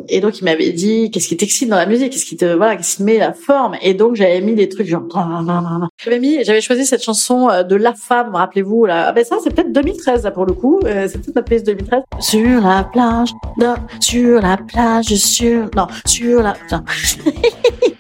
et 0.10 0.20
donc 0.20 0.40
il 0.40 0.46
m'avait 0.46 0.72
dit 0.72 1.12
qu'est-ce 1.12 1.28
qui 1.28 1.38
t'excite 1.38 1.70
dans 1.70 1.76
la 1.76 1.86
musique, 1.86 2.12
qu'est-ce 2.12 2.26
qui 2.26 2.38
te 2.38 2.46
voilà, 2.46 2.76
qu'est-ce 2.76 2.94
qui 2.94 2.98
te 3.00 3.04
met 3.04 3.18
la 3.18 3.34
forme? 3.34 3.76
Et 3.82 3.94
donc 3.94 4.16
j'avais 4.16 4.42
mis 4.42 4.56
des 4.56 4.70
trucs 4.70 4.88
genre 4.88 5.04
j'avais 6.04 6.20
mis, 6.20 6.44
j'avais 6.44 6.62
choisi 6.62 6.86
cette 6.86 7.04
chanson 7.04 7.50
euh, 7.50 7.64
de 7.64 7.76
La 7.76 7.94
Femme, 7.94 8.36
rappelez-vous 8.36 8.86
là. 8.86 9.08
Ah 9.08 9.12
ben 9.12 9.24
ça 9.24 9.38
c'est 9.44 9.54
peut-être 9.54 9.72
2013 9.72 10.24
là 10.24 10.32
pour 10.32 10.46
le 10.46 10.54
coup, 10.54 10.80
euh, 10.86 11.08
c'est 11.10 11.20
peut-être 11.20 11.36
ma 11.36 11.44
playlist 11.44 11.66
2013. 11.68 12.04
Sur 12.20 12.62
la 12.62 12.84
plage, 12.84 13.30
non, 13.58 13.76
sur 14.00 14.42
la 14.42 14.58
plage, 14.58 15.06
sur 15.16 15.70
non, 15.76 15.88
sur 16.06 16.42
la. 16.42 16.54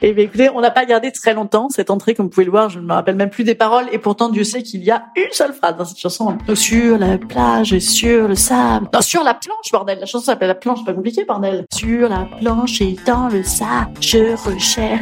et 0.01 0.13
bien 0.13 0.25
écoutez, 0.25 0.50
on 0.50 0.62
n'a 0.62 0.72
pas 0.72 0.86
gardé 0.86 1.12
très 1.12 1.33
longtemps 1.33 1.67
cette 1.69 1.89
entrée 1.89 2.13
comme 2.13 2.27
vous 2.27 2.31
pouvez 2.31 2.45
le 2.45 2.51
voir, 2.51 2.69
je 2.69 2.79
ne 2.79 2.86
me 2.86 2.93
rappelle 2.93 3.15
même 3.15 3.29
plus 3.29 3.43
des 3.43 3.55
paroles 3.55 3.86
et 3.91 4.00
pourtant 4.00 4.29
Dieu 4.29 4.43
sait 4.43 4.63
qu'il 4.63 4.83
y 4.83 4.91
a 4.91 5.05
une 5.15 5.31
seule 5.31 5.53
phrase 5.53 5.77
dans 5.77 5.86
cette 5.86 6.00
chanson. 6.00 6.38
Donc, 6.48 6.57
sur 6.57 6.98
la 6.98 7.17
plage, 7.17 7.77
sur 7.79 8.27
le 8.27 8.36
sable, 8.36 8.88
non 8.93 9.01
sur 9.01 9.24
la 9.24 9.33
planche 9.33 9.72
bordel. 9.72 10.00
La 10.00 10.05
chanson 10.05 10.25
s'appelle 10.25 10.48
La 10.48 10.55
planche, 10.55 10.83
pas 10.86 10.93
compliqué 10.93 11.25
bordel. 11.25 11.65
Sur 11.74 11.92
sur 11.93 12.09
la 12.09 12.27
planche 12.39 12.81
et 12.81 12.95
dans 13.05 13.27
le 13.27 13.43
sac, 13.43 13.89
je 14.01 14.35
recherche 14.50 15.01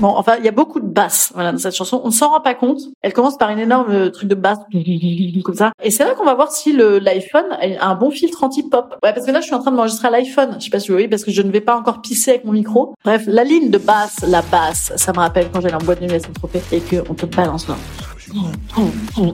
Bon, 0.00 0.08
enfin, 0.16 0.36
il 0.38 0.44
y 0.44 0.48
a 0.48 0.52
beaucoup 0.52 0.80
de 0.80 0.86
basses 0.86 1.30
voilà, 1.34 1.52
dans 1.52 1.58
cette 1.58 1.74
chanson. 1.74 2.00
On 2.04 2.08
ne 2.08 2.12
s'en 2.12 2.30
rend 2.30 2.40
pas 2.40 2.54
compte. 2.54 2.80
Elle 3.02 3.12
commence 3.12 3.36
par 3.36 3.50
une 3.50 3.58
énorme 3.58 4.10
truc 4.10 4.28
de 4.28 4.34
basse 4.34 4.58
comme 5.44 5.54
ça. 5.54 5.72
Et 5.82 5.90
c'est 5.90 6.04
là 6.04 6.14
qu'on 6.14 6.24
va 6.24 6.34
voir 6.34 6.50
si 6.50 6.72
l'iPhone 6.72 7.46
a 7.60 7.88
un 7.88 7.94
bon 7.94 8.10
filtre 8.10 8.42
anti-pop. 8.42 8.96
Ouais, 9.02 9.12
parce 9.12 9.26
que 9.26 9.30
là, 9.30 9.40
je 9.40 9.46
suis 9.46 9.54
en 9.54 9.60
train 9.60 9.70
de 9.70 9.76
m'enregistrer 9.76 10.08
à 10.08 10.10
l'iPhone. 10.10 10.56
Je 10.58 10.64
sais 10.64 10.70
pas 10.70 10.80
si 10.80 10.88
vous 10.88 10.94
voyez, 10.94 11.08
parce 11.08 11.24
que 11.24 11.30
je 11.30 11.42
ne 11.42 11.50
vais 11.50 11.60
pas 11.60 11.76
encore 11.76 12.00
pisser 12.00 12.32
avec 12.32 12.44
mon 12.44 12.52
micro. 12.52 12.94
Bref, 13.04 13.24
la 13.26 13.44
ligne 13.44 13.70
de 13.70 13.78
basse, 13.78 14.24
la 14.26 14.42
basse, 14.42 14.92
ça 14.96 15.12
me 15.12 15.18
rappelle 15.18 15.48
quand 15.52 15.60
j'allais 15.60 15.74
en 15.74 15.78
boîte 15.78 16.00
de 16.00 16.06
nuit 16.06 16.14
à 16.14 16.20
Saint-Tropez 16.20 16.62
et 16.72 16.80
qu'on 16.80 17.14
te 17.14 17.26
balance 17.26 17.68
là 17.68 17.76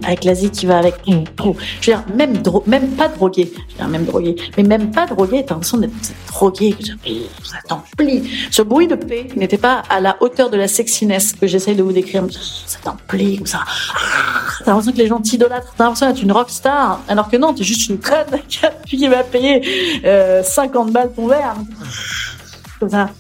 avec 0.04 0.24
l'Asie 0.24 0.50
qui 0.50 0.66
va 0.66 0.78
avec. 0.78 0.94
Je 1.06 1.12
veux 1.12 1.54
dire, 1.80 2.04
même, 2.14 2.38
dro 2.38 2.62
même 2.66 2.88
pas 2.90 3.08
drogué. 3.08 3.52
Je 3.54 3.72
veux 3.72 3.78
dire, 3.78 3.88
même 3.88 4.04
drogué. 4.04 4.36
Mais 4.56 4.62
même 4.62 4.90
pas 4.90 5.06
drogué, 5.06 5.44
t'as 5.44 5.54
l'impression 5.54 5.78
d'être 5.78 5.92
drogué. 6.28 6.74
Ça 7.44 7.58
t'en 7.68 7.82
plie. 7.96 8.30
Ce 8.50 8.62
bruit 8.62 8.86
de 8.86 8.94
paix 8.94 9.28
n'était 9.36 9.58
pas 9.58 9.82
à 9.90 10.00
la 10.00 10.16
hauteur 10.20 10.50
de 10.50 10.56
la 10.56 10.68
sexiness 10.68 11.32
que 11.32 11.46
j'essaye 11.46 11.76
de 11.76 11.82
vous 11.82 11.92
décrire. 11.92 12.24
Ça 12.66 12.78
t'en 12.82 12.96
plie, 13.06 13.38
comme 13.38 13.46
ça. 13.46 13.64
T'as 14.64 14.70
l'impression 14.70 14.92
que 14.92 14.98
les 14.98 15.08
gens 15.08 15.20
t'idolâtrent. 15.20 15.74
T'as 15.76 15.84
l'impression 15.84 16.08
d'être 16.08 16.22
une 16.22 16.32
rockstar. 16.32 17.00
Alors 17.08 17.28
que 17.28 17.36
non, 17.36 17.54
t'es 17.54 17.64
juste 17.64 17.88
une 17.88 17.98
conne 17.98 18.40
qui 18.86 19.08
va 19.08 19.22
payer 19.22 20.00
euh, 20.04 20.42
50 20.42 20.92
balles 20.92 21.12
ton 21.14 21.26
verre. 21.26 21.54
Comme 22.80 22.90
ça 22.90 23.10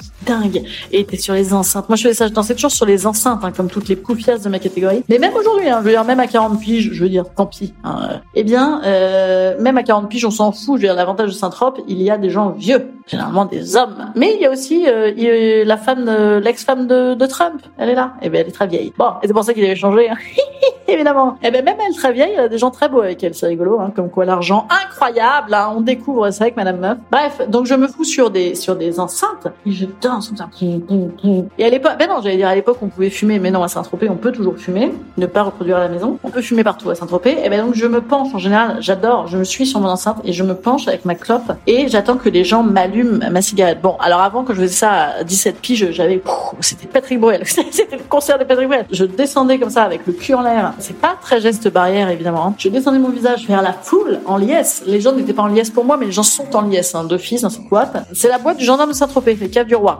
Et 0.92 1.04
t'es 1.04 1.16
sur 1.16 1.34
les 1.34 1.52
enceintes. 1.52 1.88
Moi, 1.88 1.96
je 1.96 2.02
faisais 2.02 2.14
ça, 2.14 2.26
je 2.26 2.32
dansais 2.32 2.54
toujours 2.54 2.70
sur 2.70 2.86
les 2.86 3.06
enceintes, 3.06 3.44
hein, 3.44 3.52
comme 3.56 3.68
toutes 3.68 3.88
les 3.88 3.96
poufias 3.96 4.38
de 4.38 4.48
ma 4.48 4.58
catégorie. 4.58 5.04
Mais 5.08 5.18
même 5.18 5.34
aujourd'hui, 5.34 5.68
hein, 5.68 5.78
je 5.80 5.84
veux 5.84 5.90
dire, 5.90 6.04
même 6.04 6.20
à 6.20 6.26
40 6.26 6.60
piges, 6.60 6.90
je 6.92 7.02
veux 7.02 7.08
dire, 7.08 7.24
tant 7.34 7.46
pis. 7.46 7.74
Hein. 7.84 8.20
Eh 8.34 8.44
bien, 8.44 8.80
euh, 8.84 9.60
même 9.60 9.76
à 9.76 9.82
40 9.82 10.08
piges, 10.08 10.24
on 10.24 10.30
s'en 10.30 10.52
fout. 10.52 10.76
Je 10.80 10.82
veux 10.82 10.88
dire, 10.88 10.94
l'avantage 10.94 11.28
de 11.28 11.34
Saint-Trope, 11.34 11.80
il 11.88 12.02
y 12.02 12.10
a 12.10 12.18
des 12.18 12.30
gens 12.30 12.50
vieux, 12.50 12.90
généralement 13.06 13.44
des 13.44 13.76
hommes. 13.76 14.12
Mais 14.14 14.34
il 14.34 14.40
y 14.40 14.46
a 14.46 14.50
aussi 14.50 14.86
euh, 14.88 15.64
la 15.64 15.76
femme, 15.76 16.10
l'ex-femme 16.42 16.86
de, 16.86 17.14
de, 17.14 17.26
Trump. 17.26 17.62
Elle 17.78 17.90
est 17.90 17.94
là. 17.94 18.14
Eh 18.22 18.28
bien, 18.28 18.40
elle 18.40 18.48
est 18.48 18.52
très 18.52 18.66
vieille. 18.66 18.92
Bon, 18.98 19.10
et 19.22 19.26
c'est 19.26 19.32
pour 19.32 19.44
ça 19.44 19.54
qu'il 19.54 19.64
avait 19.64 19.76
changé. 19.76 20.10
Évidemment. 20.88 21.36
Eh 21.42 21.50
ben 21.50 21.64
même 21.64 21.76
elle 21.86 21.94
très 21.94 22.12
vieille, 22.12 22.32
elle 22.34 22.44
a 22.44 22.48
des 22.48 22.58
gens 22.58 22.70
très 22.70 22.88
beaux 22.88 23.00
avec 23.00 23.22
elle, 23.24 23.34
c'est 23.34 23.46
rigolo, 23.46 23.80
hein, 23.80 23.92
comme 23.94 24.10
quoi 24.10 24.24
l'argent 24.24 24.66
incroyable. 24.84 25.54
Hein, 25.54 25.72
on 25.76 25.80
découvre 25.80 26.30
ça 26.30 26.44
avec 26.44 26.56
Madame 26.56 26.78
Meuf. 26.78 26.98
Bref, 27.10 27.40
donc 27.48 27.66
je 27.66 27.74
me 27.74 27.88
fous 27.88 28.04
sur 28.04 28.30
des 28.30 28.54
sur 28.54 28.76
des 28.76 29.00
enceintes 29.00 29.48
et 29.66 29.72
je 29.72 29.86
danse 30.00 30.28
comme 30.28 30.36
ça. 30.36 30.48
Et 31.58 31.64
à 31.64 31.70
l'époque, 31.70 31.92
ben 31.98 32.08
non, 32.08 32.20
j'allais 32.22 32.36
dire 32.36 32.48
à 32.48 32.54
l'époque 32.54 32.78
on 32.82 32.88
pouvait 32.88 33.10
fumer, 33.10 33.38
mais 33.38 33.50
non 33.50 33.62
à 33.62 33.68
Saint-Tropez 33.68 34.08
on 34.08 34.16
peut 34.16 34.32
toujours 34.32 34.56
fumer, 34.58 34.92
ne 35.16 35.26
pas 35.26 35.42
reproduire 35.42 35.76
à 35.76 35.80
la 35.80 35.88
maison. 35.88 36.18
On 36.22 36.30
peut 36.30 36.42
fumer 36.42 36.64
partout 36.64 36.90
à 36.90 36.94
Saint-Tropez. 36.94 37.32
Et 37.32 37.42
eh 37.44 37.48
ben 37.48 37.64
donc 37.64 37.74
je 37.74 37.86
me 37.86 38.00
penche 38.00 38.34
en 38.34 38.38
général, 38.38 38.76
j'adore, 38.80 39.26
je 39.26 39.38
me 39.38 39.44
suis 39.44 39.66
sur 39.66 39.80
mon 39.80 39.88
enceinte 39.88 40.18
et 40.24 40.32
je 40.32 40.42
me 40.44 40.54
penche 40.54 40.88
avec 40.88 41.04
ma 41.04 41.14
clope 41.14 41.52
et 41.66 41.88
j'attends 41.88 42.16
que 42.16 42.28
les 42.28 42.44
gens 42.44 42.62
m'allument 42.62 43.18
ma 43.30 43.42
cigarette. 43.42 43.80
Bon, 43.82 43.96
alors 43.98 44.20
avant 44.20 44.44
quand 44.44 44.54
je 44.54 44.60
faisais 44.60 44.74
ça 44.74 44.92
à 45.18 45.24
17 45.24 45.60
piges, 45.60 45.90
j'avais, 45.90 46.22
c'était 46.60 46.86
Patrick 46.86 47.20
Bruel, 47.20 47.42
c'était 47.44 47.96
le 47.96 48.04
concert 48.08 48.38
de 48.38 48.44
Patrick 48.44 48.68
Bruel. 48.68 48.86
Je 48.90 49.04
descendais 49.04 49.58
comme 49.58 49.70
ça 49.70 49.82
avec 49.82 50.06
le 50.06 50.12
cul 50.12 50.34
en 50.34 50.42
l'air 50.42 50.72
c'est 50.78 50.98
pas 50.98 51.16
très 51.20 51.40
geste 51.40 51.70
barrière, 51.72 52.08
évidemment. 52.08 52.54
Je 52.58 52.68
descendais 52.68 52.98
mon 52.98 53.08
visage 53.08 53.46
vers 53.46 53.62
la 53.62 53.72
foule 53.72 54.20
en 54.26 54.36
liesse. 54.36 54.82
Les 54.86 55.00
gens 55.00 55.12
n'étaient 55.12 55.32
pas 55.32 55.42
en 55.42 55.48
liesse 55.48 55.70
pour 55.70 55.84
moi, 55.84 55.96
mais 55.96 56.06
les 56.06 56.12
gens 56.12 56.22
sont 56.22 56.54
en 56.54 56.62
liesse, 56.62 56.94
hein, 56.94 57.04
d'office 57.04 57.42
dans 57.42 57.50
cette 57.50 57.68
boîte. 57.68 58.06
C'est 58.12 58.28
la 58.28 58.38
boîte 58.38 58.58
du 58.58 58.64
gendarme 58.64 58.90
de 58.90 58.94
Saint-Tropez, 58.94 59.34
les 59.34 59.50
caves 59.50 59.66
du 59.66 59.74
roi. 59.74 59.98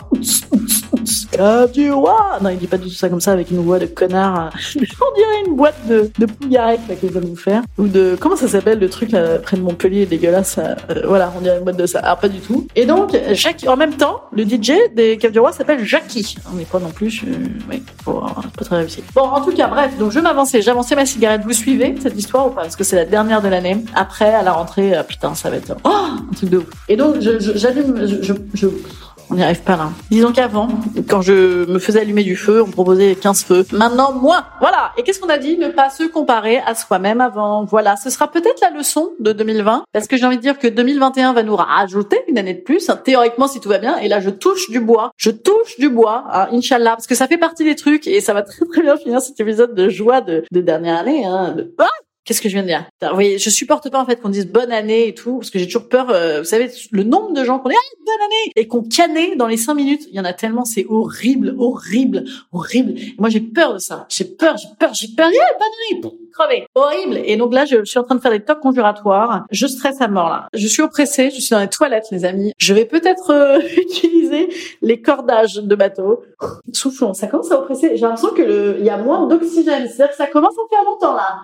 Cave 1.37 1.73
du 1.73 1.93
roi! 1.93 2.39
Non, 2.41 2.49
il 2.49 2.57
dit 2.57 2.67
pas 2.67 2.79
du 2.79 2.89
tout 2.89 2.95
ça 2.95 3.11
comme 3.11 3.21
ça 3.21 3.33
avec 3.33 3.51
une 3.51 3.59
voix 3.59 3.79
de 3.79 3.85
connard. 3.87 4.51
On 4.77 4.81
dirait 4.81 5.45
une 5.47 5.55
boîte 5.55 5.87
de, 5.87 6.11
de 6.19 6.27
pouillarec, 6.27 6.81
que 7.01 7.09
je 7.13 7.19
vous 7.19 7.37
faire. 7.37 7.63
Ou 7.77 7.89
de, 7.89 8.17
comment 8.19 8.37
ça 8.37 8.49
s'appelle, 8.49 8.79
le 8.79 8.89
truc, 8.89 9.13
là, 9.13 9.39
près 9.39 9.59
de 9.59 9.63
Montpellier, 9.63 10.07
dégueulasse, 10.07 10.59
euh, 10.59 10.75
voilà, 11.07 11.31
on 11.37 11.41
dirait 11.43 11.59
une 11.59 11.65
boîte 11.65 11.77
de 11.77 11.85
ça. 11.85 11.99
Alors, 12.01 12.19
pas 12.19 12.29
du 12.29 12.39
tout. 12.41 12.67
Et 12.75 12.87
donc, 12.87 13.15
Jackie, 13.33 13.69
en 13.69 13.77
même 13.77 13.95
temps, 13.95 14.23
le 14.33 14.45
DJ 14.45 14.73
des 14.95 15.19
Caves 15.19 15.33
du 15.33 15.41
Roi 15.41 15.53
s'appelle 15.53 15.85
Jackie. 15.85 16.37
On 16.51 16.57
n'est 16.57 16.65
pas 16.65 16.79
non 16.79 16.91
plus, 16.91 17.23
euh, 17.27 17.35
oui, 17.71 17.83
pas 18.05 18.65
très 18.65 18.77
réussi. 18.77 19.03
Bon, 19.15 19.23
en 19.23 19.45
tout 19.45 19.53
cas, 19.53 19.69
bref, 19.69 19.97
donc 19.99 20.13
je 20.13 20.21
m'avançais, 20.21 20.63
j'avançais 20.63 20.95
ma 20.95 21.05
cigarette. 21.05 21.43
Vous 21.45 21.53
suivez 21.53 21.95
cette 22.01 22.19
histoire 22.19 22.47
ou 22.47 22.51
pas? 22.51 22.63
Parce 22.63 22.77
que 22.77 22.85
c'est 22.85 22.97
la 22.97 23.05
dernière 23.05 23.43
de 23.43 23.49
l'année. 23.49 23.85
Après, 23.95 24.33
à 24.33 24.43
la 24.43 24.53
rentrée, 24.53 24.95
ah, 24.95 25.05
putain, 25.05 25.35
ça 25.35 25.51
va 25.51 25.57
être, 25.57 25.77
oh, 25.85 25.89
un 25.91 26.35
truc 26.35 26.49
de 26.49 26.59
ouf. 26.59 26.67
Et 26.89 26.97
donc, 26.97 27.17
j'allume, 27.21 28.07
je, 28.07 28.23
je, 28.23 28.33
je 28.55 28.67
on 29.31 29.35
n'y 29.35 29.43
arrive 29.43 29.63
pas 29.63 29.77
là. 29.77 29.91
Disons 30.11 30.33
qu'avant, 30.33 30.69
quand 31.09 31.21
je 31.21 31.69
me 31.71 31.79
faisais 31.79 32.01
allumer 32.01 32.23
du 32.23 32.37
feu, 32.37 32.63
on 32.63 32.71
proposait 32.71 33.15
15 33.17 33.45
feux. 33.45 33.67
Maintenant, 33.73 34.13
moins. 34.13 34.45
Voilà. 34.61 34.93
Et 34.97 35.03
qu'est-ce 35.03 35.21
qu'on 35.21 35.29
a 35.29 35.39
dit? 35.39 35.59
Ne 35.59 35.69
pas 35.69 35.91
se 35.91 36.05
comparer 36.05 36.59
à 36.59 36.75
soi-même 36.75 37.21
avant. 37.21 37.65
Voilà. 37.65 37.97
Ce 37.97 38.11
sera 38.11 38.31
peut-être 38.31 38.61
la 38.61 38.71
leçon 38.71 39.11
de 39.21 39.33
2020. 39.33 39.85
Parce 39.93 40.07
que 40.07 40.17
j'ai 40.17 40.27
envie 40.27 40.37
de 40.37 40.43
dire 40.43 40.59
que 40.59 40.69
2021 40.69 41.33
va 41.33 41.43
nous 41.43 41.57
rajouter 41.57 42.21
une 42.29 42.39
année 42.39 42.55
de 42.55 42.61
plus. 42.61 42.89
Hein, 42.89 43.01
théoriquement, 43.03 43.49
si 43.49 43.61
tout 43.61 43.69
va 43.69 43.79
bien. 43.79 43.99
Et 43.99 44.09
là, 44.09 44.21
je 44.21 44.31
touche 44.31 44.71
du 44.71 44.81
bois. 44.81 45.11
Je 45.17 45.31
touche 45.31 45.79
du 45.79 45.89
bois. 45.89 46.25
Hein, 46.33 46.49
Inch'Allah. 46.53 46.91
Parce 46.91 47.07
que 47.07 47.15
ça 47.15 47.27
fait 47.27 47.39
partie 47.39 47.65
des 47.65 47.77
trucs. 47.77 48.07
Et 48.07 48.21
ça 48.21 48.33
va 48.33 48.43
très 48.43 48.65
très 48.67 48.83
bien 48.83 48.97
finir 48.97 49.21
cet 49.21 49.39
épisode 49.41 49.75
de 49.75 49.89
joie 49.89 50.21
de, 50.21 50.45
de 50.51 50.61
dernière 50.61 51.01
année. 51.01 51.25
Hein. 51.25 51.57
Ah 51.79 51.89
Qu'est-ce 52.27 52.43
que 52.43 52.49
je 52.49 52.55
viens 52.55 52.63
de 52.63 52.69
dire? 52.69 52.85
Vous 53.03 53.15
voyez, 53.15 53.39
je 53.39 53.51
supporte 53.51 53.89
pas 53.89 54.01
en 54.01 54.05
fait 54.05 54.21
qu'on 54.21 54.31
dise 54.31 54.49
bonne 54.49 54.73
année 54.73 55.07
et 55.07 55.15
tout, 55.15 55.39
parce 55.39 55.51
que 55.51 55.61
j'ai 55.61 55.67
toujours 55.67 55.89
peur. 55.89 56.11
Euh, 56.11 56.41
vous 56.41 56.45
savez, 56.45 56.69
le 56.91 57.05
nombre 57.05 57.33
de 57.33 57.45
gens 57.45 57.61
qu'on 57.61 57.69
dit 57.69 57.77
ah, 57.79 57.97
bonne 58.05 58.27
année 58.27 58.53
et 58.57 58.67
qu'on 58.67 58.83
canait 58.83 59.37
dans 59.37 59.47
les 59.47 59.57
cinq 59.57 59.75
minutes, 59.75 60.03
il 60.11 60.17
y 60.17 60.21
en 60.21 60.25
a 60.25 60.33
tellement, 60.33 60.65
c'est 60.65 60.87
horrible, 60.89 61.55
horrible, 61.57 62.25
horrible. 62.53 62.95
moi, 63.19 63.29
j'ai 63.29 63.41
peur 63.41 63.75
de 63.75 63.79
ça. 63.79 64.07
J'ai 64.09 64.25
peur, 64.25 64.57
j'ai 64.57 64.69
peur, 64.79 64.93
j'ai 64.93 65.09
peur. 65.17 65.31
Yeah, 65.31 65.45
bonne 65.59 66.03
année 66.09 66.17
crevé. 66.37 66.67
Horrible. 66.75 67.19
Et 67.25 67.37
donc 67.37 67.53
là, 67.55 67.65
je 67.65 67.85
suis 67.85 67.99
en 67.99 68.05
train 68.05 68.15
de 68.15 68.21
faire 68.21 68.31
des 68.31 68.41
tocs 68.41 68.61
conjuratoires. 68.61 69.45
Je 69.51 69.67
stresse 69.67 70.01
à 70.01 70.09
mort 70.09 70.29
là. 70.29 70.49
Je 70.53 70.67
suis 70.67 70.83
oppressée. 70.83 71.31
Je 71.31 71.41
suis 71.41 71.51
dans 71.51 71.61
les 71.61 71.69
toilettes, 71.69 72.07
les 72.11 72.25
amis. 72.25 72.53
Je 72.59 72.75
vais 72.75 72.85
peut-être 72.85 73.31
euh, 73.31 73.61
utiliser 73.77 74.49
les 74.83 75.01
cordages 75.01 75.57
de 75.57 75.75
bateau. 75.75 76.23
Soufflons. 76.73 77.15
Ça 77.15 77.27
commence 77.27 77.51
à 77.51 77.59
oppresser. 77.59 77.97
J'ai 77.97 78.03
l'impression 78.03 78.31
que 78.31 78.77
il 78.79 78.85
y 78.85 78.91
a 78.91 78.99
moins 78.99 79.27
d'oxygène. 79.27 79.89
C'est-à-dire 79.89 80.11
que 80.11 80.17
ça 80.17 80.27
commence 80.27 80.55
à 80.55 80.75
faire 80.75 80.85
longtemps 80.85 81.15
là. 81.15 81.41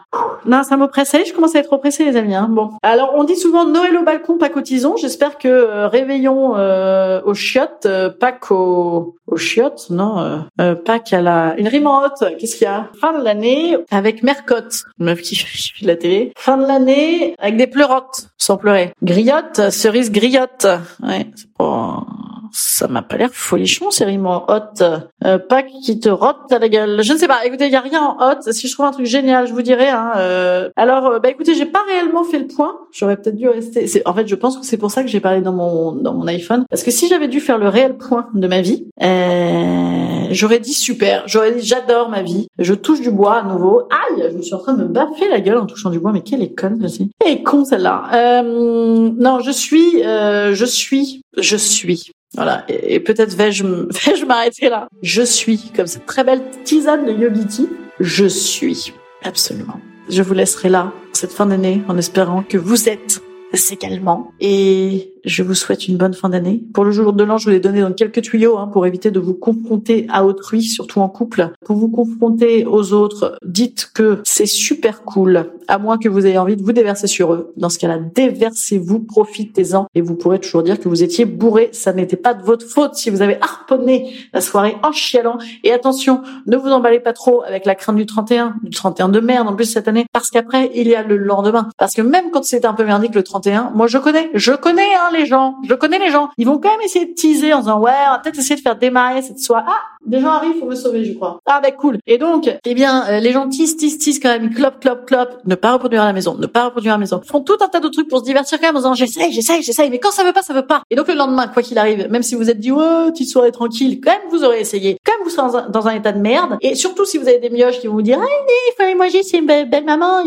M'oppresse. 0.77 1.11
Ça 1.11 1.23
je 1.25 1.33
commence 1.33 1.55
à 1.55 1.59
être 1.59 1.73
oppressée, 1.73 2.05
les 2.05 2.17
amis. 2.17 2.35
Hein. 2.35 2.49
Bon. 2.51 2.71
Alors, 2.83 3.13
on 3.17 3.25
dit 3.25 3.37
souvent 3.37 3.67
Noël 3.67 3.97
au 3.97 4.05
balcon, 4.05 4.39
pas 4.39 4.49
cotisons. 4.49 4.97
J'espère 4.97 5.39
que 5.39 5.49
euh, 5.49 5.89
réveillons 5.89 6.57
euh, 6.57 7.21
aux 7.25 7.35
chiottes, 7.35 7.87
euh, 7.87 8.11
Pâques 8.11 8.51
aux, 8.51 9.17
aux 9.27 9.37
chiottes, 9.37 9.91
non, 9.91 10.45
euh, 10.61 10.75
Pâques 10.75 11.13
à 11.13 11.21
la... 11.21 11.55
Une 11.59 11.69
rime 11.69 11.87
en 11.87 12.03
haute. 12.03 12.25
Qu'est-ce 12.39 12.57
qu'il 12.57 12.65
y 12.65 12.71
a? 12.71 12.89
Fin 13.01 13.19
de 13.19 13.25
l'année 13.25 13.77
avec 13.91 14.23
Mercotte 14.23 14.85
meuf 14.99 15.21
qui 15.21 15.37
fait 15.37 15.87
la 15.87 15.97
télé. 15.97 16.33
Fin 16.37 16.57
de 16.57 16.67
l'année 16.67 17.35
avec 17.39 17.57
des 17.57 17.67
pleurotes, 17.67 18.29
sans 18.39 18.57
pleurer. 18.57 18.93
Griotte, 19.03 19.71
cerise 19.71 20.11
griotte. 20.11 20.67
Ouais, 21.03 21.27
c'est 21.35 21.53
pas 21.59 22.05
ça 22.53 22.87
m'a 22.87 23.03
pas 23.03 23.17
l'air 23.17 23.31
folichon, 23.33 23.91
c'est 23.91 24.05
en 24.05 24.45
hot. 24.49 24.85
Euh, 25.25 25.39
pas 25.39 25.63
qui 25.63 25.99
te 25.99 26.09
rote 26.09 26.51
à 26.51 26.59
la 26.59 26.69
gueule. 26.69 27.03
Je 27.03 27.13
ne 27.13 27.19
sais 27.19 27.27
pas. 27.27 27.45
Écoutez, 27.47 27.67
il 27.67 27.73
y 27.73 27.77
a 27.77 27.81
rien 27.81 28.03
en 28.03 28.17
hot. 28.19 28.53
Si 28.53 28.69
je 28.69 28.73
trouve 28.73 28.87
un 28.87 28.91
truc 28.91 29.07
génial, 29.07 29.47
je 29.47 29.53
vous 29.53 29.63
dirai. 29.63 29.89
Hein, 29.89 30.13
euh. 30.17 30.71
Alors, 30.77 31.07
euh, 31.07 31.19
bah 31.19 31.31
écoutez, 31.31 31.55
j'ai 31.55 31.67
pas 31.67 31.83
réellement 31.89 32.25
fait 32.25 32.39
le 32.39 32.47
point. 32.47 32.77
J'aurais 32.93 33.17
peut-être 33.17 33.37
dû 33.37 33.49
rester. 33.49 34.03
En 34.05 34.15
fait, 34.15 34.29
je 34.29 34.35
pense 34.35 34.59
que 34.59 34.67
c'est 34.67 34.77
pour 34.77 34.91
ça 34.91 35.03
que 35.03 35.09
j'ai 35.09 35.21
parlé 35.21 35.41
dans 35.41 35.53
mon 35.53 35.93
dans 35.93 36.13
mon 36.13 36.27
iPhone, 36.27 36.65
parce 36.69 36.83
que 36.83 36.91
si 36.91 37.09
j'avais 37.09 37.29
dû 37.29 37.41
faire 37.41 37.59
le 37.59 37.69
réel 37.69 37.97
point 37.97 38.29
de 38.35 38.47
ma 38.47 38.61
vie, 38.61 38.87
euh, 39.03 40.27
j'aurais 40.31 40.61
dit 40.61 40.75
super. 40.75 41.25
J'aurais 41.27 41.53
dit 41.53 41.67
j'adore 41.67 42.11
ma 42.11 42.23
vie. 42.23 42.49
Je 42.59 42.75
touche 42.75 43.01
du 43.01 43.11
bois 43.11 43.37
à 43.37 43.43
nouveau. 43.43 43.89
Aïe, 43.91 44.29
je 44.31 44.37
me 44.37 44.43
suis 44.43 44.55
en 44.55 44.59
train 44.59 44.75
de 44.75 44.83
me 44.83 44.89
baffer 44.89 45.29
la 45.29 45.41
gueule 45.41 45.59
en 45.59 45.67
touchant 45.67 45.91
du 45.91 45.99
bois. 45.99 46.13
Mais 46.13 46.23
quelle 46.23 46.43
est 46.43 46.55
conne 46.55 46.79
celle-ci. 46.81 47.11
Elle 47.25 47.33
est 47.33 47.43
con 47.43 47.65
celle-là. 47.65 48.05
Euh, 48.13 49.11
non, 49.17 49.41
je 49.41 49.51
suis, 49.51 50.03
je 50.03 50.65
suis, 50.67 51.23
je 51.39 51.57
suis 51.57 52.13
voilà. 52.35 52.65
Et, 52.69 53.01
peut-être 53.01 53.35
vais-je 53.35 53.65
vais-je 54.07 54.25
m'arrêter 54.25 54.69
là. 54.69 54.89
Je 55.03 55.23
suis 55.23 55.71
comme 55.75 55.87
cette 55.87 56.07
très 56.07 56.25
belle 56.25 56.43
tisane 56.65 57.07
de 57.07 57.13
Yogiti, 57.13 57.69
je 58.01 58.27
suis. 58.27 58.93
Absolument. 59.23 59.81
Je 60.09 60.23
vous 60.23 60.35
laisserai 60.35 60.69
là, 60.69 60.93
cette 61.13 61.33
fin 61.33 61.47
d'année, 61.47 61.83
en 61.89 61.97
espérant 61.97 62.43
que 62.43 62.59
vous 62.59 62.89
êtes 62.89 63.23
également. 63.71 64.33
Et 64.41 65.12
je 65.25 65.43
vous 65.43 65.55
souhaite 65.55 65.89
une 65.89 65.97
bonne 65.97 66.15
fin 66.15 66.29
d'année. 66.29 66.63
Pour 66.75 66.85
le 66.85 66.91
jour 66.91 67.13
de 67.13 67.25
l'an, 67.25 67.39
je 67.39 67.49
vous 67.49 67.57
ai 67.57 67.61
donné 67.61 67.81
dans 67.81 67.93
quelques 67.93 68.23
tuyaux 68.23 68.59
hein, 68.59 68.69
pour 68.69 68.87
éviter 68.87 69.11
de 69.11 69.21
vous 69.21 69.35
confronter 69.35 70.07
à 70.11 70.25
autrui, 70.25 70.63
surtout 70.63 71.01
en 71.01 71.09
couple. 71.09 71.51
Pour 71.65 71.77
vous 71.77 71.89
confronter 71.89 72.65
aux 72.67 72.93
autres, 72.93 73.37
dites 73.45 73.91
que 73.95 74.21
c'est 74.25 74.47
super 74.47 75.03
cool, 75.03 75.51
à 75.69 75.79
moins 75.79 75.99
que 75.99 76.09
vous 76.09 76.27
ayez 76.27 76.39
envie 76.39 76.57
de 76.57 76.63
vous 76.63 76.73
déverser 76.73 77.07
sur 77.07 77.33
eux. 77.33 77.53
Dans 77.57 77.69
ce 77.69 77.79
cas-là, 77.79 77.99
déversez-vous, 77.99 79.01
profitez-en, 79.01 79.87
et 79.95 80.01
vous 80.01 80.15
pourrez 80.15 80.39
toujours 80.39 80.63
dire 80.63 80.79
que 80.79 80.89
vous 80.89 81.03
étiez 81.03 81.25
bourré. 81.25 81.71
Ça 81.73 81.93
n'était 81.93 82.17
pas 82.17 82.35
de 82.35 82.43
votre 82.43 82.67
faute 82.67 82.95
si 82.95 83.11
vous 83.11 83.23
avez 83.23 83.37
harponné 83.41 84.13
la 84.33 84.41
soirée 84.41 84.77
en 84.83 84.93
chialant. 84.93 85.39
Et 85.65 85.73
attention, 85.73 86.23
ne 86.47 86.57
vous 86.57 86.69
emballez 86.69 87.01
pas 87.01 87.13
trop 87.13 87.43
avec 87.43 87.67
la 87.67 87.75
crainte 87.75 87.97
du 87.97 88.07
31, 88.07 88.57
du 88.63 88.71
31 88.71 89.09
de 89.09 89.21
merde 89.21 89.49
en 89.49 89.55
plus 89.55 89.67
cette 89.67 89.89
année, 89.89 90.07
parce 90.13 90.31
qu'après, 90.31 90.71
il 90.75 90.89
y 90.89 90.95
a 90.95 91.03
le 91.03 91.17
lendemain. 91.17 91.69
Parce 91.79 91.95
que 91.95 92.03
même 92.03 92.31
quand 92.31 92.45
c'est 92.45 92.65
un 92.65 92.75
peu 92.75 92.85
merdique 92.85 93.15
le 93.15 93.23
31, 93.23 93.73
moi 93.75 93.87
je 93.87 93.99
connais, 93.99 94.31
je 94.35 94.53
connais, 94.53 94.83
hein, 94.83 95.12
les 95.13 95.27
gens. 95.27 95.57
Je 95.69 95.75
connais 95.75 95.99
les 95.99 96.11
gens. 96.11 96.31
Ils 96.39 96.47
vont 96.47 96.59
quand 96.59 96.71
même 96.71 96.81
essayer 96.81 97.07
de 97.07 97.15
teaser 97.15 97.55
en 97.55 97.61
disant 97.61 97.81
ouais, 97.81 97.93
on 98.09 98.13
va 98.13 98.19
peut-être 98.19 98.39
essayer 98.39 98.57
de 98.57 98.61
faire 98.61 98.77
démarrer 98.77 99.23
cette 99.23 99.39
soirée. 99.39 99.65
Ah, 99.69 99.81
des 100.05 100.21
gens 100.21 100.31
arrivent 100.31 100.59
pour 100.59 100.69
me 100.69 100.75
sauver, 100.75 101.05
je 101.05 101.13
crois. 101.13 101.39
Ah 101.47 101.61
ben 101.63 101.73
cool. 101.73 101.99
Et 102.07 102.19
donc, 102.19 102.51
eh 102.65 102.75
bien, 102.75 103.07
euh, 103.07 103.21
les 103.21 103.33
gens 103.33 103.49
tissent, 103.49 103.77
tissent, 103.77 103.99
tissent 103.99 104.19
quand 104.19 104.31
même, 104.31 104.53
clop, 104.53 104.81
clop, 104.81 105.07
clop. 105.07 105.29
Ne 105.45 105.55
pas 105.55 105.73
reproduire 105.73 106.03
à 106.03 106.07
la 106.07 106.13
maison, 106.13 106.35
ne 106.35 106.47
pas 106.47 106.67
reproduire 106.67 106.95
à 106.95 106.97
la 106.97 107.01
maison. 107.01 107.21
Font 107.25 107.41
tout 107.41 107.57
un 107.61 107.69
tas 107.69 107.81
de 107.81 107.89
trucs 107.89 108.09
pour 108.09 108.19
se 108.19 108.25
divertir 108.25 108.59
quand 108.59 108.67
même 108.67 108.77
en 108.77 108.81
disant 108.81 108.95
j'essaye, 108.95 109.33
j'essaye, 109.33 109.63
j'essaye. 109.63 109.91
Mais 109.91 109.99
quand 109.99 110.11
ça 110.11 110.25
veut 110.25 110.33
pas, 110.33 110.43
ça 110.43 110.55
veut 110.55 110.67
pas. 110.67 110.83
Et 110.91 110.97
donc 110.97 111.09
le 111.09 111.15
lendemain, 111.15 111.47
quoi 111.47 111.63
qu'il 111.63 111.79
arrive, 111.79 112.09
même 112.11 112.23
si 112.23 112.35
vous 112.35 112.51
êtes 112.51 112.59
dit 112.59 112.73
ouais, 112.73 113.11
petite 113.13 113.31
soirée 113.31 113.53
tranquille, 113.53 114.01
quand 114.01 114.11
même 114.11 114.31
vous 114.31 114.43
aurez 114.45 114.61
essayé. 114.61 114.99
Dans 115.37 115.87
un, 115.87 115.95
état 115.95 116.13
de 116.13 116.19
merde. 116.19 116.57
Et 116.61 116.75
surtout 116.75 117.05
si 117.05 117.19
vous 117.19 117.29
avez 117.29 117.39
des 117.39 117.51
mioches 117.51 117.81
qui 117.81 117.87
vont 117.87 117.95
vous 117.95 118.03
dire 118.03 118.19
ah, 118.21 118.27
il 118.27 118.75
fallait 118.77 118.95
manger, 118.95 119.23
c'est 119.23 119.39
une 119.39 119.47
belle, 119.47 119.69
belle 119.69 119.85
maman. 119.85 120.23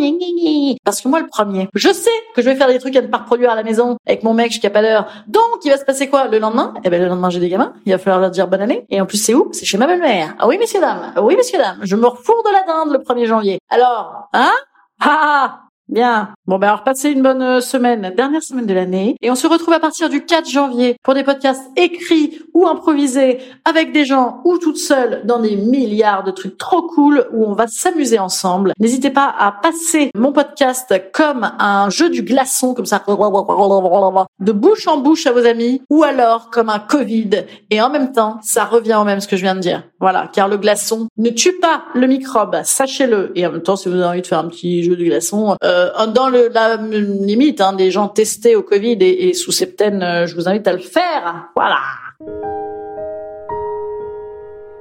Parce 0.84 1.02
que 1.02 1.08
moi 1.08 1.20
le 1.20 1.28
premier, 1.28 1.68
je 1.74 1.90
sais 1.90 2.10
que 2.36 2.42
je 2.42 2.50
vais 2.50 2.56
faire 2.56 2.68
des 2.68 2.80
trucs 2.80 2.96
à 2.96 3.02
ne 3.02 3.08
pas 3.08 3.18
reproduire 3.18 3.52
à 3.52 3.56
la 3.56 3.64
maison 3.64 3.98
avec 4.06 4.24
mon 4.24 4.34
mec 4.34 4.52
jusqu'à 4.52 4.70
pas 4.70 4.82
d'heure. 4.82 5.08
Donc 5.28 5.60
il 5.64 5.72
va 5.72 5.78
se 5.78 5.86
passer 5.86 6.08
quoi 6.08 6.28
le 6.28 6.40
lendemain? 6.40 6.74
Eh 6.84 6.90
ben 6.90 7.02
le 7.02 7.08
lendemain 7.08 7.30
j'ai 7.30 7.40
des 7.40 7.50
gamins. 7.50 7.74
Il 7.86 7.92
va 7.92 7.98
falloir 7.98 8.20
leur 8.20 8.32
dire 8.32 8.48
bonne 8.48 8.62
année. 8.62 8.86
Et 8.90 9.02
en 9.02 9.06
plus 9.06 9.18
c'est 9.18 9.34
où? 9.34 9.50
C'est 9.52 9.66
chez 9.66 9.78
ma 9.78 9.88
belle-mère. 9.88 10.36
Ah 10.40 10.48
oui, 10.48 10.58
messieurs, 10.58 10.82
dames. 10.82 11.14
Oui, 11.22 11.36
messieurs, 11.36 11.60
dames. 11.60 11.80
Je 11.84 11.96
me 11.96 12.08
refourre 12.08 12.44
de 12.44 12.52
la 12.52 12.64
dinde 12.64 12.94
le 12.94 13.00
1er 13.00 13.26
janvier. 13.26 13.60
Alors, 13.70 14.30
hein? 14.34 14.52
Ah 15.00 15.65
Bien. 15.88 16.34
Bon, 16.48 16.58
ben 16.58 16.68
alors 16.70 16.84
passez 16.84 17.12
une 17.12 17.22
bonne 17.22 17.44
euh, 17.44 17.62
semaine, 17.62 18.12
dernière 18.18 18.42
semaine 18.42 18.66
de 18.66 18.74
l'année. 18.74 19.18
Et 19.22 19.30
on 19.30 19.36
se 19.36 19.46
retrouve 19.46 19.74
à 19.74 19.80
partir 19.80 20.10
du 20.10 20.26
4 20.26 20.50
janvier 20.50 20.98
pour 21.04 21.14
des 21.14 21.24
podcasts 21.24 21.64
écrits 21.76 22.40
ou 22.56 22.66
improvisés 22.68 23.38
avec 23.66 23.92
des 23.92 24.04
gens 24.04 24.42
ou 24.46 24.58
toutes 24.58 24.78
seules 24.78 25.22
dans 25.26 25.40
des 25.40 25.56
milliards 25.56 26.24
de 26.24 26.32
trucs 26.32 26.58
trop 26.58 26.82
cool 26.82 27.28
où 27.34 27.46
on 27.46 27.54
va 27.54 27.68
s'amuser 27.68 28.18
ensemble. 28.18 28.74
N'hésitez 28.80 29.12
pas 29.12 29.34
à 29.38 29.52
passer 29.52 30.10
mon 30.16 30.32
podcast 30.32 30.92
comme 31.14 31.52
un 31.60 31.90
jeu 31.92 32.10
du 32.10 32.24
glaçon, 32.24 32.74
comme 32.74 32.86
ça, 32.88 33.04
de 33.08 34.52
bouche 34.52 34.88
en 34.88 34.98
bouche 34.98 35.28
à 35.28 35.34
vos 35.34 35.46
amis, 35.46 35.84
ou 35.92 36.04
alors 36.04 36.50
comme 36.50 36.70
un 36.70 36.80
Covid. 36.80 37.46
Et 37.70 37.80
en 37.82 37.92
même 37.92 38.12
temps, 38.12 38.40
ça 38.42 38.66
revient 38.66 38.98
au 39.00 39.04
même 39.04 39.20
ce 39.20 39.28
que 39.28 39.38
je 39.38 39.44
viens 39.44 39.56
de 39.56 39.60
dire. 39.60 39.84
Voilà. 40.06 40.30
Car 40.32 40.48
le 40.48 40.58
glaçon 40.58 41.08
ne 41.18 41.32
tue 41.32 41.58
pas 41.58 41.86
le 41.96 42.06
microbe, 42.06 42.62
sachez-le. 42.64 43.32
Et 43.34 43.48
en 43.48 43.52
même 43.52 43.64
temps, 43.64 43.76
si 43.76 43.90
vous 43.90 43.96
avez 43.96 44.06
envie 44.06 44.22
de 44.22 44.28
faire 44.28 44.38
un 44.38 44.50
petit 44.50 44.84
jeu 44.84 44.96
du 44.96 45.06
glaçon, 45.06 45.58
euh, 45.64 45.90
euh, 46.00 46.06
dans 46.06 46.30
le, 46.30 46.48
la 46.50 46.76
limite 46.76 47.60
hein, 47.60 47.74
des 47.74 47.90
gens 47.90 48.08
testés 48.08 48.56
au 48.56 48.62
Covid 48.62 48.98
et, 49.02 49.34
sous 49.34 49.52
septaine, 49.52 50.04
euh, 50.04 50.28
je 50.28 50.36
vous 50.36 50.48
invite 50.48 50.68
à 50.68 50.74
le 50.74 50.78
faire. 50.78 51.48
Voilà. 51.56 51.80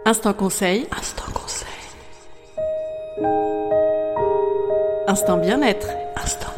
Instant 0.04 0.34
conseil. 0.34 0.84
Instant 0.94 1.32
conseil. 1.32 1.68
Instant 5.08 5.38
bien-être. 5.38 5.88
Instant 6.22 6.53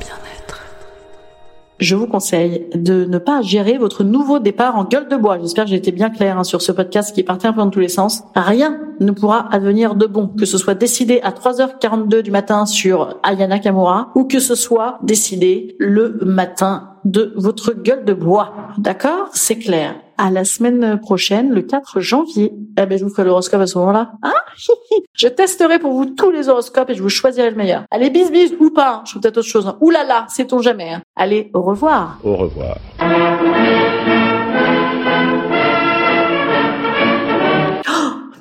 je 1.86 1.94
vous 1.94 2.08
conseille 2.08 2.66
de 2.74 3.04
ne 3.04 3.18
pas 3.18 3.42
gérer 3.42 3.78
votre 3.78 4.02
nouveau 4.02 4.40
départ 4.40 4.76
en 4.76 4.84
gueule 4.84 5.06
de 5.08 5.16
bois. 5.16 5.38
J'espère 5.38 5.64
que 5.64 5.70
j'ai 5.70 5.76
été 5.76 5.92
bien 5.92 6.10
clair 6.10 6.36
hein, 6.36 6.42
sur 6.42 6.60
ce 6.60 6.72
podcast 6.72 7.14
qui 7.14 7.20
est 7.20 7.24
parti 7.24 7.46
un 7.46 7.52
peu 7.52 7.60
dans 7.60 7.70
tous 7.70 7.78
les 7.78 7.88
sens. 7.88 8.24
Rien 8.34 8.80
ne 8.98 9.12
pourra 9.12 9.48
advenir 9.54 9.94
de 9.94 10.06
bon, 10.06 10.26
que 10.26 10.46
ce 10.46 10.58
soit 10.58 10.74
décidé 10.74 11.20
à 11.22 11.30
3h42 11.30 12.22
du 12.22 12.32
matin 12.32 12.66
sur 12.66 13.20
Ayana 13.22 13.60
Kamura 13.60 14.10
ou 14.16 14.24
que 14.24 14.40
ce 14.40 14.56
soit 14.56 14.98
décidé 15.04 15.76
le 15.78 16.18
matin 16.22 16.94
de 17.04 17.32
votre 17.36 17.72
gueule 17.72 18.04
de 18.04 18.14
bois. 18.14 18.52
D'accord? 18.78 19.28
C'est 19.32 19.58
clair. 19.58 19.94
À 20.18 20.30
la 20.30 20.44
semaine 20.44 20.98
prochaine, 20.98 21.52
le 21.52 21.60
4 21.62 22.00
janvier. 22.00 22.52
Eh 22.78 22.86
ben, 22.86 22.98
je 22.98 23.04
vous 23.04 23.10
ferai 23.10 23.24
l'horoscope 23.24 23.60
à 23.60 23.66
ce 23.66 23.76
moment-là. 23.78 24.12
Hein 24.22 24.32
je 25.12 25.28
testerai 25.28 25.78
pour 25.78 25.92
vous 25.92 26.06
tous 26.06 26.30
les 26.30 26.48
horoscopes 26.48 26.88
et 26.90 26.94
je 26.94 27.02
vous 27.02 27.10
choisirai 27.10 27.50
le 27.50 27.56
meilleur. 27.56 27.84
Allez, 27.90 28.08
bis 28.10 28.30
bis 28.30 28.54
ou 28.58 28.70
pas. 28.70 29.02
Je 29.06 29.12
fais 29.12 29.20
peut-être 29.20 29.36
autre 29.38 29.48
chose. 29.48 29.76
Ouh 29.80 29.90
là 29.90 30.04
là, 30.04 30.26
sait-on 30.28 30.60
jamais. 30.62 30.94
Hein. 30.94 31.02
Allez, 31.16 31.50
au 31.52 31.62
revoir. 31.62 32.18
Au 32.24 32.36
revoir. 32.36 32.78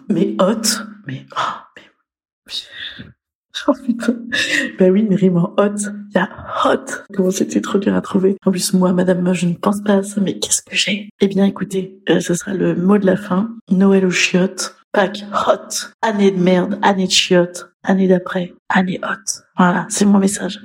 mais 0.10 0.36
hot. 0.40 0.62
Mais, 1.08 1.26
oh, 1.38 1.42
mais... 1.76 1.84
Oh 3.68 3.74
Ben 4.80 4.91
oui, 4.91 5.06
mais 5.10 5.15
rime 5.15 5.38
en 5.38 5.54
hot. 5.58 5.76
Il 6.10 6.15
y 6.15 6.18
a 6.18 6.30
hot. 6.65 6.86
Comment 7.13 7.32
c'était 7.32 7.62
trop 7.62 7.78
dur 7.78 7.96
à 7.96 8.02
trouver. 8.02 8.36
En 8.46 8.52
plus, 8.52 8.74
moi, 8.74 8.94
madame, 8.94 9.34
je 9.34 9.48
ne 9.48 9.54
pense 9.54 9.82
pas 9.82 9.96
à 9.96 10.04
ça, 10.04 10.22
mais 10.22 10.38
qu'est-ce 10.39 10.62
que 10.62 10.76
j'ai? 10.76 11.10
Eh 11.22 11.28
bien, 11.28 11.46
écoutez, 11.46 12.00
euh, 12.10 12.20
ce 12.20 12.34
sera 12.34 12.54
le 12.54 12.76
mot 12.76 12.98
de 12.98 13.06
la 13.06 13.15
fin. 13.15 13.50
Noël 13.72 14.06
aux 14.06 14.12
chiottes. 14.12 14.76
Pâques 14.91 15.26
hot. 15.48 15.91
Année 16.02 16.32
de 16.32 16.39
merde, 16.39 16.80
année 16.82 17.08
de 17.08 17.12
chiottes. 17.12 17.70
Année 17.84 18.08
d'après, 18.08 18.54
année 18.70 19.00
hot. 19.04 19.41
Voilà, 19.58 19.86
c'est 19.89 20.06
mon 20.06 20.20
message. 20.20 20.60